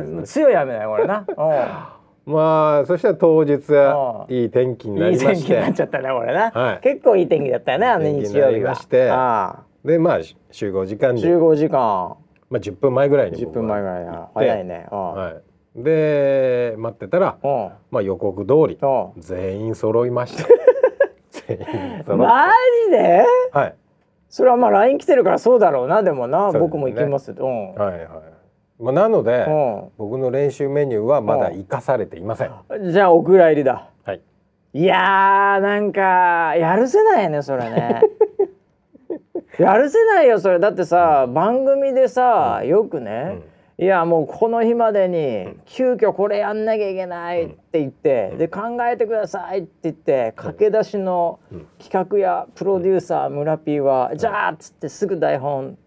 [0.00, 1.26] ね、強い雨だよこれな
[2.26, 3.52] まあそしたら当日
[4.28, 5.32] いい天気になりまして。
[5.32, 8.74] いい天気になっちゃったねこれな、はい、結構いい天気だったよねあの日曜日は。
[8.74, 9.12] して
[9.84, 10.18] でまあ
[10.50, 12.16] 集合時間に集合時間。
[12.50, 14.86] まあ10分前ぐらいに10分前ぐらい早いね。
[14.90, 15.34] は
[15.76, 15.82] い。
[15.82, 17.38] で待ってたら
[17.90, 18.78] まあ予告通り
[19.18, 20.48] 全員揃いました。
[21.46, 21.58] 全
[22.08, 22.48] 員マ
[22.86, 23.24] ジで？
[23.52, 23.74] はい。
[24.28, 27.30] それはまあ LINE 来てるからそうだろうなでもな、ね、僕も行きます。
[27.30, 28.35] うん、はいはい
[28.78, 29.46] まあ、なので、
[29.96, 32.92] 僕の練習メニューはまだ生かされていません。
[32.92, 33.88] じゃあお蔵入りだ。
[34.04, 34.20] はい。
[34.74, 38.02] いやーなんかやるせないねそれね。
[39.58, 40.58] やるせないよそれ。
[40.58, 43.38] だってさ、うん、番組でさ、よくね、
[43.78, 51.38] うん、いやもうこの日までに急遽これやんなきゃいけないって言って、で考えてくださいって言って駆け出しの
[51.78, 55.78] 企画やプロデューサー村 P は、じゃあっつってすぐ台本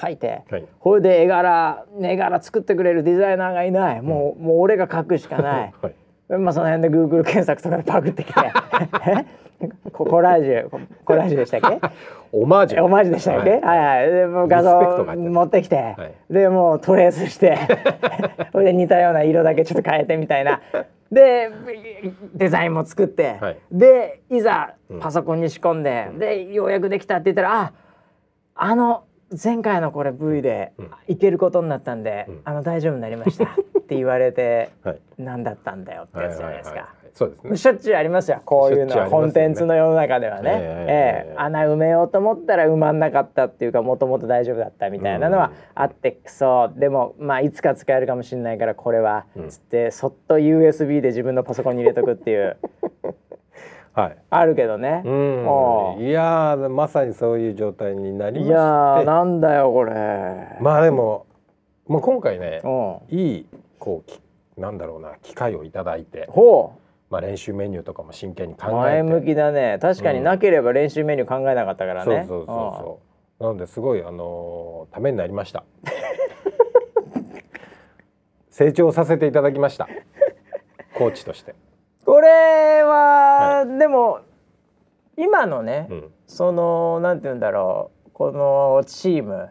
[0.00, 4.02] 書いて、はい、これで絵柄絵柄作ってくれるデザイナーがいない。
[4.02, 8.40] もう,、もう俺が書くしかない、 はい、まあその辺でグーグル検索とかでパクってきて。
[9.92, 11.80] ココラージュコラージュでしたっけ？
[12.30, 12.84] オマージュ。
[12.84, 14.12] オマージュでしたっけ、はい、はいはい。
[14.12, 17.58] でも画像持ってきて、はい、でもうトレースして。
[18.52, 20.60] それで似たような色だけちょっと変えてみたいな。
[21.10, 21.50] で
[22.34, 27.72] デザインも作って、はい、でいざパソコンに仕込んで、うん、でようやくできたって言ったらあ
[28.54, 30.72] あの前回のこれ V で
[31.06, 33.44] いけることになったんで、うん、あの大丈夫になりました。
[33.78, 36.94] って言われて、はい、何だったんだよってやつじゃないですか。
[37.14, 37.56] そうですね。
[37.56, 38.40] しょっちゅうありますよ。
[38.44, 40.50] こういうのは、ね、コンテンツの世の中ではね。
[40.60, 52.56] ええー、穴埋めようと思ったら埋まんなかったっていうか、もともと大丈夫だったみたいなのはあってくそ、でもまあいつか使えるかもしれないからこれは、つってそっと USB で自分のパソコンに入れとくっていう。
[53.92, 55.02] はい、あるけどね。
[55.04, 58.48] うん、いやまさにそういう状態になりまして。
[58.48, 59.94] いやなんだよこれ。
[60.60, 61.26] まあでも
[61.86, 62.60] もう今回ね
[63.08, 63.46] いい
[63.78, 66.26] こうなんだろうな機会をいただいて。
[66.30, 66.80] ほう。
[67.10, 68.74] まあ、練習メニューとかも真剣に考えて。
[68.74, 69.78] 前向きだね。
[69.80, 72.56] 確かになければ練習メニュー考えなかったからね、うん、そうそうそう。
[72.80, 73.00] そ
[73.40, 73.44] う。
[73.44, 75.64] なのですごいあのー、ためになりました。
[78.50, 79.88] 成長させていただきました。
[80.94, 81.54] コーチとして
[82.08, 84.20] これは、はい、でも
[85.18, 89.50] 今のね、うん、そのなんて言うんだろうこのチーム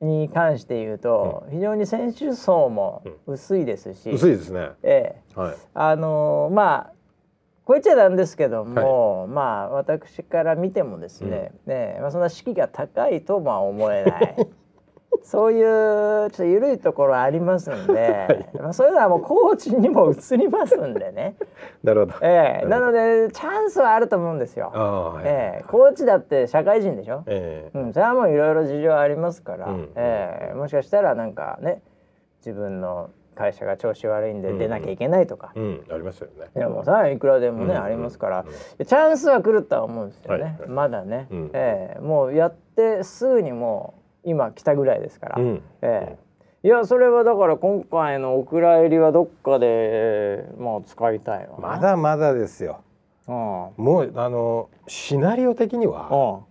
[0.00, 4.70] に関して言うと、はい、非常に選手層も薄いですし、うん、薄いですね。
[4.84, 6.92] ええ、はい、あのまあ
[7.64, 14.36] こう言っちゃなんですけども、はい、まあ私から見てもですね、うん、ねまあそんな士気が高いとは思えない。
[15.22, 21.36] そういうちょっと緩いところありますんで、はい、まあそういうのはもうコーチにも移りますんでね。
[21.82, 22.14] なるほど。
[22.22, 22.66] ええ。
[22.66, 24.70] ー、なのでチャンスはあると思うんですよ。
[24.70, 25.64] はい、ええ。
[25.64, 27.22] ー、コーチだって社会人でしょ？
[27.26, 27.76] ええ。
[27.78, 30.54] ー、うん、それはもういろいろ事情ありますから、うん、ええ。
[30.54, 31.82] もしかしたらなんかね
[32.38, 36.46] 自分の会社が調子悪いんで出なきゃいけないとか、うん、ありますよね。
[36.56, 38.46] いやもうさいくらでもね、ありますから、
[38.78, 40.56] チャンスは来るとは思うんですよね。
[40.58, 42.00] はい、まだね、ええ。
[42.00, 52.82] もうやってすぐにもう今来たぐらいですから、うん、えー、いやそれはだから今回のお蔵入りはどっかでまあ使いたいわまだまだですよ、
[53.28, 56.42] うん、もうあのシナリオ的には、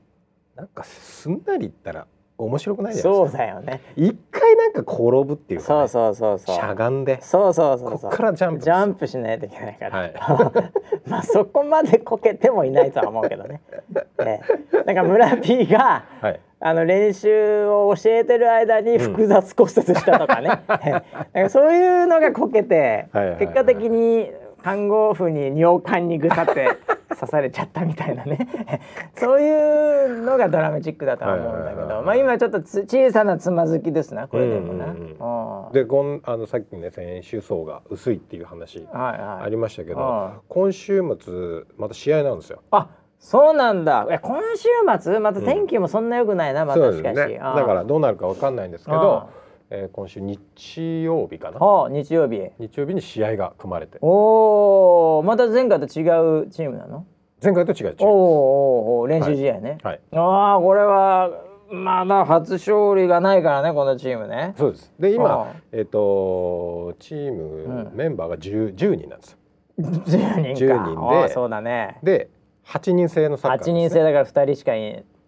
[0.55, 2.07] うん、なんかすんなりいったら
[2.37, 3.31] 面白くないじゃないですか。
[3.31, 3.81] そうだよね。
[3.95, 6.55] 一回なんか転ぶっていうか、ね、そうそうそうそう。
[6.55, 7.21] しゃがんで。
[7.21, 8.11] そうそうそうそう。
[8.11, 8.63] こからジャンプ。
[8.63, 9.99] ジャンプしないといけないから。
[9.99, 10.13] はい、
[11.07, 13.61] まあそこまでこけてもいないとは思うけどね。
[14.19, 14.41] ね
[14.85, 20.61] なんか村 P が、はい、あの練習を教えてる間に複雑骨折したとかね、
[21.35, 23.07] う ん、そういうのがこけて、
[23.39, 24.31] 結果的に
[24.65, 26.67] 看護婦に尿管にぐさって
[27.19, 28.47] 刺されちゃったみたいなね。
[29.13, 35.69] そういうのがドラマチックだとは思うんだけど、まあ今ちょっと小さなつまずきですなこれでもな。
[35.71, 42.63] でこんあのさっきね選手層が薄いっていう話ありましたけど、はいはい、今週末また試合なんですよ。
[42.71, 42.87] あ
[43.19, 44.07] そうなんだ。
[44.09, 44.67] え今週
[44.99, 45.19] 末？
[45.19, 49.29] また天気もそんな良くないな、うん、またしかし、ね、だからどうなるかわかんないんですけど、
[49.77, 51.59] えー、今週日曜日かな？
[51.89, 52.49] 日曜日。
[52.59, 53.97] 日曜日に試合が組まれて。
[54.01, 56.07] おおまた前回と違
[56.43, 57.05] うチームなの？
[57.43, 61.29] 前回と違うチームおお練習試合ね、はい、はい、ああこれは
[61.69, 64.55] まだ初勝利がないからねこのチームね。
[64.57, 64.93] そうです。
[64.97, 69.37] で今えっ、ー、とチーム、メンバーが 10, 10人なんですよ。
[69.77, 70.73] 10人か。
[70.73, 71.99] 10人でそうだね。
[72.01, 72.29] で
[72.65, 74.71] 8人制のサッカー、ね、8人制だから2人しか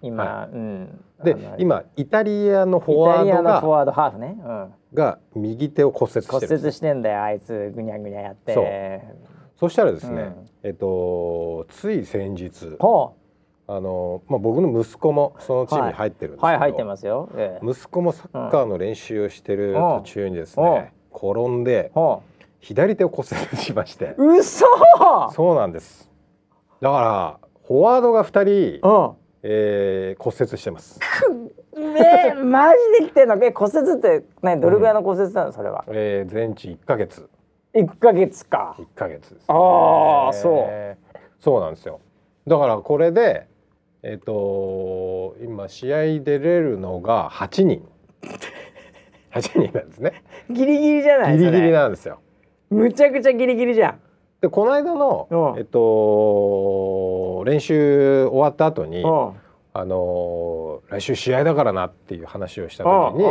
[0.01, 7.71] 今、はい、うん、で今イタリアのフォワードがフォワードハーフね、うん、が右手を骨折して骨折してんだよあいつ。
[7.75, 8.53] ぐにゃぐにゃやって。
[8.53, 12.77] そそしたらですね、うん、えっとつい先日
[13.69, 21.27] あのまあ、僕の息子もそのチームに入ってるんですけど、はい、はい、入ってますよ、ええ、息子もサッカーの練習をしてる途中にですね、う。
[21.27, 21.91] ん、転んで
[22.61, 24.15] 左手を骨折しまして。
[24.17, 24.65] 嘘。
[25.33, 26.09] そうなんです。
[26.79, 30.99] だからフォワードが2人、うんえー、骨折してます。
[31.77, 33.35] えー、マジで言ってんの？
[33.41, 34.59] え骨折って何？
[34.59, 35.51] どれぐらいの骨折なの？
[35.53, 37.29] それは、うん、えー、全治1か月。
[37.73, 38.75] 1か月か。
[38.77, 40.97] 1か月です、ね、ああそう。
[41.39, 42.01] そうなんですよ。
[42.45, 43.47] だからこれで、
[44.03, 47.87] えっ、と今試合出れるのが8人。
[49.31, 50.23] 8人なんですね。
[50.49, 51.37] ギリギリじゃない？
[51.37, 52.19] ギリギリなんですよ。
[52.69, 53.99] むちゃくちゃギリギリじゃん。
[54.41, 55.79] でこの間の、えっと、
[57.47, 59.03] 練習終わった後に、
[59.73, 63.25] あの来週試合だからなっていう話をした時に、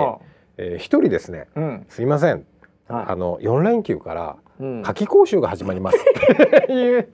[0.56, 2.46] えー、一人ですね、うん、すいません、
[2.88, 5.98] はい、あの4連休から夏季講習が始まります。
[5.98, 7.08] っていう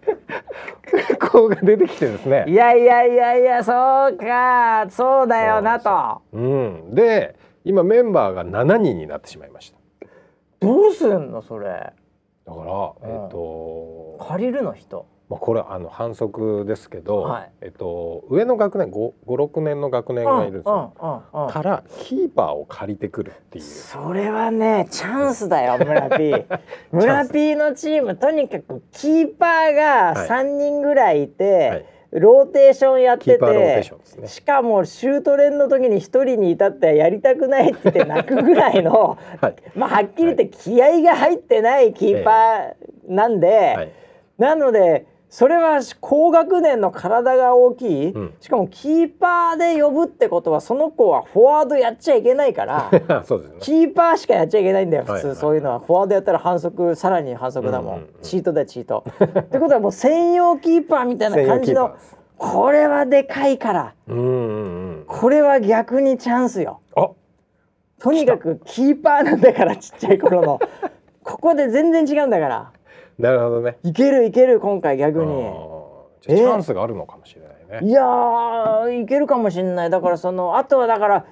[1.19, 2.45] 子が出てきてですね。
[2.47, 3.73] いやいやいやいやそ
[4.13, 4.87] うか。
[4.91, 6.23] そうだよなと。
[6.33, 9.79] うん、で今メンバーが7人になってしまいました。
[10.61, 11.93] どうすんのそれ。
[12.45, 20.93] だから、えっ、と借りるの人まあ、これあの反則ですけど、はい、えっと、上の学年56年の学年がいるんですよ、
[21.35, 23.65] うんうん、からキーパーを借りてくるっていう。
[23.65, 26.35] それはねチャンスだよ村 P
[26.93, 31.71] 村 P のチームとにかくキーパーが3人ぐらいいて、はい。
[31.71, 43.93] はいローテーションやってて、ね、しかもシュート練の時に一人に至ってやりたくないって言って泣くぐらいの、 はい、まあはっきり言って気合が入ってないキーパーなんで、はい、
[44.37, 52.91] なのでそれは高学年の体が大きい、うん、しかもキーパーで呼ぶってことはその子はフォワードやっちゃいけないから。
[52.93, 53.01] ね、
[53.59, 55.79] キーパーしかやっちゃいけないんだよ普通、そういうのは。
[55.79, 57.95] フォワードやったら反則さらに反則だもん。
[57.95, 59.05] うんうんうん、チートだチート。
[59.25, 61.95] ってことはもう専用キーパーみたいな感じの
[62.37, 64.31] これはでかいから、うんうんう
[65.01, 66.81] ん、これは逆にチャンスよ。
[67.99, 70.61] とにかくキーパーなんだからちっちゃい頃の。
[71.25, 72.73] ここで全然違うんだから。
[73.19, 73.77] なるほどね。
[73.83, 75.73] いけるいける今回逆に。
[76.23, 79.91] チャンスがあるのかもしれないね、いやいけるかもしれない。
[79.91, 81.27] だからそのあとはだから、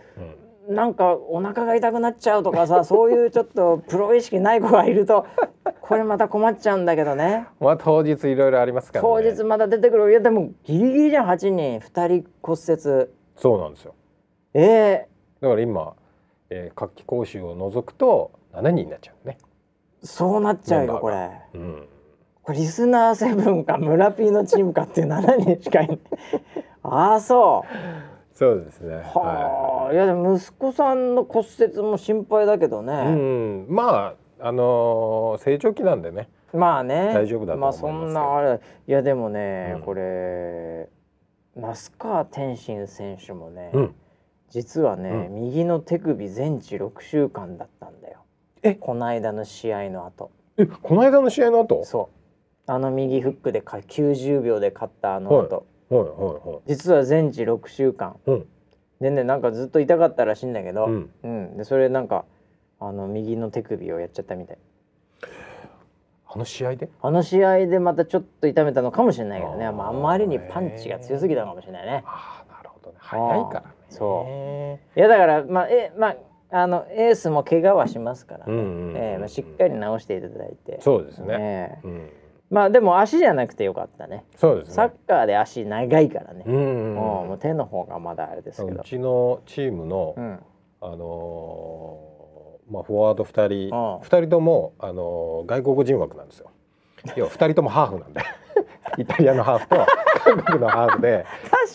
[0.68, 5.26] うん、なんかお腹が痛くなっちゃうとかさ そういうちょっとプロ意識ない子がいると
[5.82, 7.46] これまた困っちゃうんだけどね。
[7.60, 10.10] まあ当日いろいろありますから、ね、当日まだ出てくる。
[10.10, 11.78] いやでもギリギリじゃん8人。
[11.80, 13.10] 2人骨折。
[13.36, 13.94] そうなんですよ。
[14.54, 15.94] ええー、だから今、
[16.48, 19.38] えー、夏季講習を除くと7人になっちゃうね
[20.02, 21.88] そうなっちゃうよこれ、うん、
[22.42, 25.98] これリスナーセブンか村ピーのチームかっていう7人しかいない。
[26.82, 28.36] ああそう。
[28.36, 28.96] そうですね。
[28.96, 36.28] はあ、い、やでも息子さんの骨折も心配だけどね、うん、まああのー、成長期なんでね。
[36.54, 37.12] まあね。
[37.14, 38.60] 大丈夫だとまあそんなあれ。
[38.86, 40.88] いやでもね、うん、これ
[41.56, 43.94] 那須川天心選手もね、うん、
[44.48, 48.24] 実はね、右の手首全治6週間だったんだよ
[48.62, 48.74] え？
[48.74, 50.30] この間の試合の後。
[50.56, 51.84] えこの間の試合の後？
[51.84, 52.70] そう。
[52.70, 56.00] あの右フックでか90秒で勝ったあの後、はい。
[56.00, 58.46] はいはいはい、実は全治6週間、うん、
[59.00, 62.24] でねなんかずっと痛かったらしいんだけど、うん、うん、でそれなんか
[62.78, 64.58] あの右の手首をやっちゃったみたい。
[66.32, 66.88] あの試合で？
[67.02, 69.68] あの試合でまたちょっと痛めたのかもしれないけどね。
[69.72, 72.04] まあ、あまりにパンチが強すぎたかもしれないね。
[72.06, 72.96] ああなるほどね。
[73.00, 73.66] 早いからね。
[73.88, 74.98] そう。
[74.98, 76.16] いやだからまあえまあ
[76.52, 78.52] あのエースも怪我はしますから、ね。
[78.52, 80.80] えーまあ、しっかり治していただいて。
[80.80, 82.10] そうですね、えー、うん、
[82.50, 84.24] まあでも足じゃなくてよかったね。
[84.36, 88.80] そうです、ね、サッカーで足長いからね、うんうんうん、もう手の方がまだあれですけど。
[88.80, 90.40] うちのチームの、うん、
[90.80, 93.70] あのー、まあ、フォワード2人。
[93.70, 96.50] 2人とも、あのー、外国人枠なんですよ
[97.16, 98.20] 要は2人ともハーフなんで。
[98.98, 99.76] イタリアのハーフと
[100.24, 101.24] 韓国のハーフで、ね、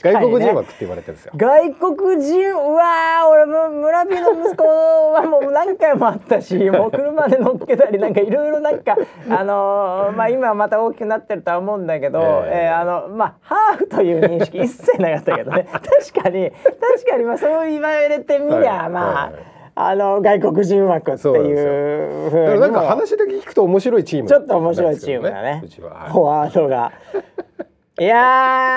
[0.02, 1.34] 外国人枠って言われてるんですよ。
[1.36, 8.98] 外国人うわ俺も村人の息子はもう何回もあったしもう車で乗っけたりなんかいろいろなんか
[9.30, 15.68] あのー、まあ今また大きくなってるとは思うんだけど、えー、えー、あのまあハーフという認識一切なかったけどね。
[15.72, 25.64] 確かに確かにまあそう言われてみりゃ、はい、まあ、はいあの外国人枠っていうふうになんか話だけ聞くと面白いチーム、ちょっと面白いチームだね。
[25.70, 26.94] フォワードが。
[27.98, 28.16] いや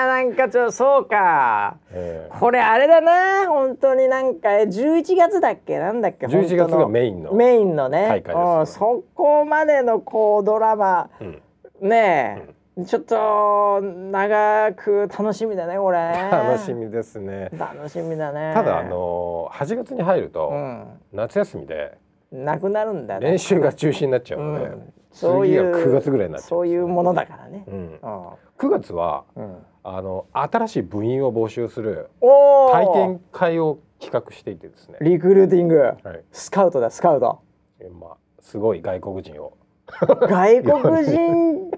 [0.07, 3.47] なんかちょそうか、えー、これあれだな。
[3.47, 5.77] 本当になんか11月だっけ？
[5.77, 7.33] なんだっけ？11月がメインの。
[7.33, 8.23] メインのね。
[8.65, 11.41] そこまでのこうドラマ、うん、
[11.89, 12.55] ねえ、うん
[12.85, 15.97] ちょっと長く楽しみだねこれ。
[16.31, 17.49] 楽しみですね。
[17.57, 18.51] 楽しみだね。
[18.53, 21.97] ただあの8月に入ると、うん、夏休みで
[22.31, 23.31] なくなるんだね。
[23.31, 27.99] 練習が中止になっちゃうので、うん、そういう9月ぐらいになっちゃう、そういうものだからね、うん、
[28.57, 34.97] 9月は、うん、あの新しい部員を募集する体験会を企画していてですね。
[35.01, 35.97] リクルーティング、はい、
[36.31, 37.39] スカウトだスカウト。
[37.79, 39.53] えまあすごい外国人を。
[40.01, 41.71] 外国人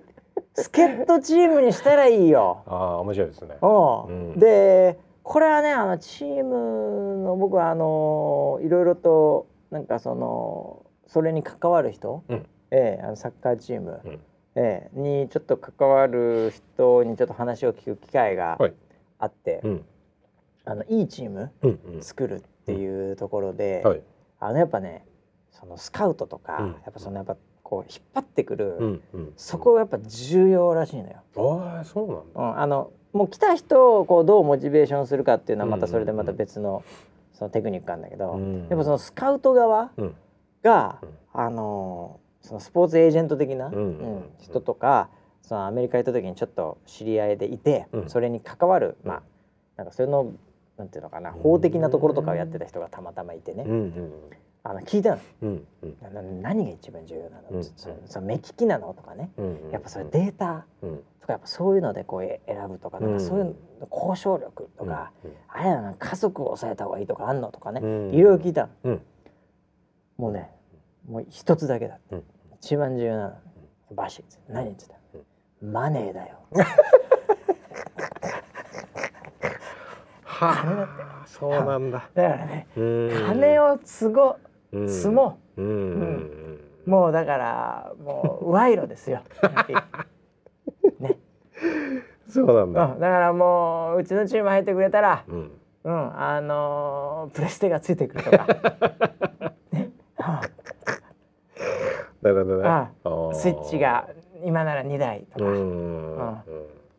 [0.53, 2.63] 助っ人チームにしたらいいよ。
[2.67, 3.57] ああ面白いですね。
[3.61, 14.19] うん、でこれはねあのチームの僕はあのいろいろとなんかそのそれに関わる人、うん、ええあのサッカーチーム、うん、
[14.55, 18.57] ええにちょっと関わる人にちょっと話を聞く機会が
[19.19, 19.85] あって、うん、
[20.65, 21.51] あのいいチーム
[22.01, 24.01] 作るっていうところで、はい、
[24.39, 25.05] あのやっぱね
[25.51, 27.35] そのスカウトとか、やっぱそのやっぱ
[27.71, 31.21] こう引っ張ってくる、うんうん、そこがやっぱ重要らしいのよ。
[31.37, 36.83] ああそうなんだ、うん、あのもう来た人をこうどうモチベーションするかっていうのはまたそれでまた別の
[37.31, 39.89] そのテクニックなんだけど、うん、やっぱそのスカウト側
[40.61, 45.09] が、うん、あのそのスポーツエージェント的な、うん人とか
[45.41, 49.21] そのアメリカ行った時にちょっと知り合いでいて、それに関わるまあ
[49.77, 50.33] なんかそれの
[50.77, 53.65] なんていうのかな法的なところとかをやってた人がたまたまいてね、
[54.63, 57.71] あの聞いたの、うんうん、何が一番重要なの、うん、そ
[58.05, 60.65] そ目利きなのとかね、うんうん、やっぱそれデータ
[61.21, 63.55] とかやっぱそういうのでこう選ぶとかなんかそういう
[63.91, 67.79] 交渉力とか、うんうん、あれやな家族を抑えた方がいいとかあんのとかね、
[68.15, 69.01] いろいろ聞いたの、うん、
[70.17, 70.51] もうね
[71.09, 72.23] もう一つだけだ、うん、
[72.61, 73.35] 一番重要なの。
[73.95, 74.95] バシッ何言ってた、
[75.61, 76.39] マネーだよ。
[80.23, 82.09] はあ、そうなんだ。
[82.15, 84.37] だからね、金を都合
[84.87, 85.39] 積も。
[85.57, 86.59] う、うん。
[86.85, 89.21] もうだからもう賄賂ですよ。
[90.99, 91.17] ね。
[92.27, 95.51] そうなんだ、だからもううちのチーム入ってくれたら、うん、
[95.83, 98.47] うん、あのー、プレステがついてくるとか。
[99.73, 99.91] ね、
[102.21, 102.69] なるほどね。
[102.69, 102.89] あ
[103.33, 104.07] スイッチが
[104.43, 105.45] 今なら2台とか。
[105.45, 106.37] うん、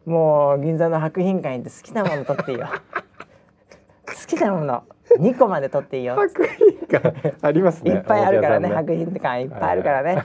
[0.05, 2.67] もう銀座の博品館行って好きなもの取っていいよ。
[4.07, 4.83] 好きなもの
[5.19, 6.17] 2個まで取っていいよ。
[6.17, 7.93] 白品館ありますね。
[7.93, 10.25] いっぱいあるからね白品館いっぱいあるからね。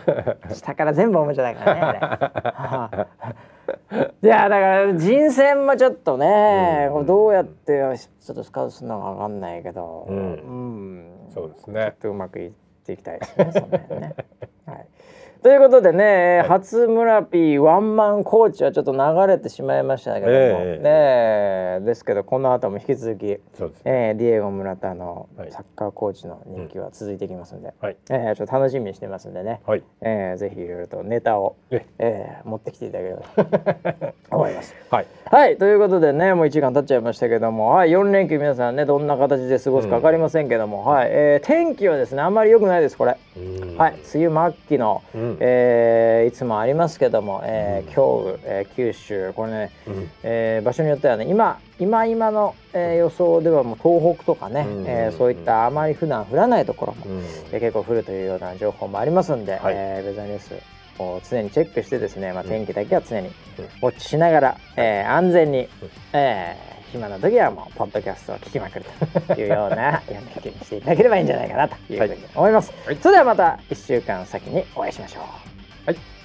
[0.53, 3.07] 下から全部おもちゃだからね。
[4.23, 11.81] いやだから人選もちょっとね、うん、どうやってちょっとスカウトするのか分かんないけど、うん、うん、そうですね。
[11.81, 12.51] ちょっとうまくいっ
[12.85, 14.15] ていきたいですねその辺ね。
[14.65, 14.87] はい
[15.43, 32.41] ということでね、はい、初村 P ワンマンコーチはちょっと流れてしまいましたけども、えー、ねですけどこの後も引き続き、そうです、ね、えー、ディエゴ村田のサッカーコーチの人気は続いていきますんで、はい、えー、ちょっと楽しみにしてますんでね、はい、えー、ぜひいろいろとネタを、ええ。
[32.43, 34.75] ー、持ってきていただければと 思います。
[34.89, 41.07] はい、はい、ということでねもう1時間経っちゃいましたけども、はい、4連休皆さんねどんな形で過ごすか分かりませんけども、うん、はい。
[41.11, 43.17] えー、天気はですねあんまり良くないですこれ。
[43.77, 43.93] はい。
[44.15, 57.19] 梅雨末期の、うん、えー、いつもありますけども、えー、今日、えー、九州これね、うん、えー、場所によってはね今今今の、えー、予想ではもう東北とかね、うん、えー、そういったあまり普段降らないところも、うん、
[57.51, 60.53] えー、結構降るというような情報もありますんで、はい、えー、ウェザーニュース
[60.99, 65.69] を常にチェックしてですね、まあ、天気だけは常にウォッチしながら、えー、安全に、うん、
[66.13, 68.85] えー暇な時はもうポッドキャストを聞きまくる
[69.27, 75.23] というような読みにしていただければいいんじゃないかなというふうに思います、はい、それではまた1週間先にお会いしましょう。
[75.87, 76.16] はい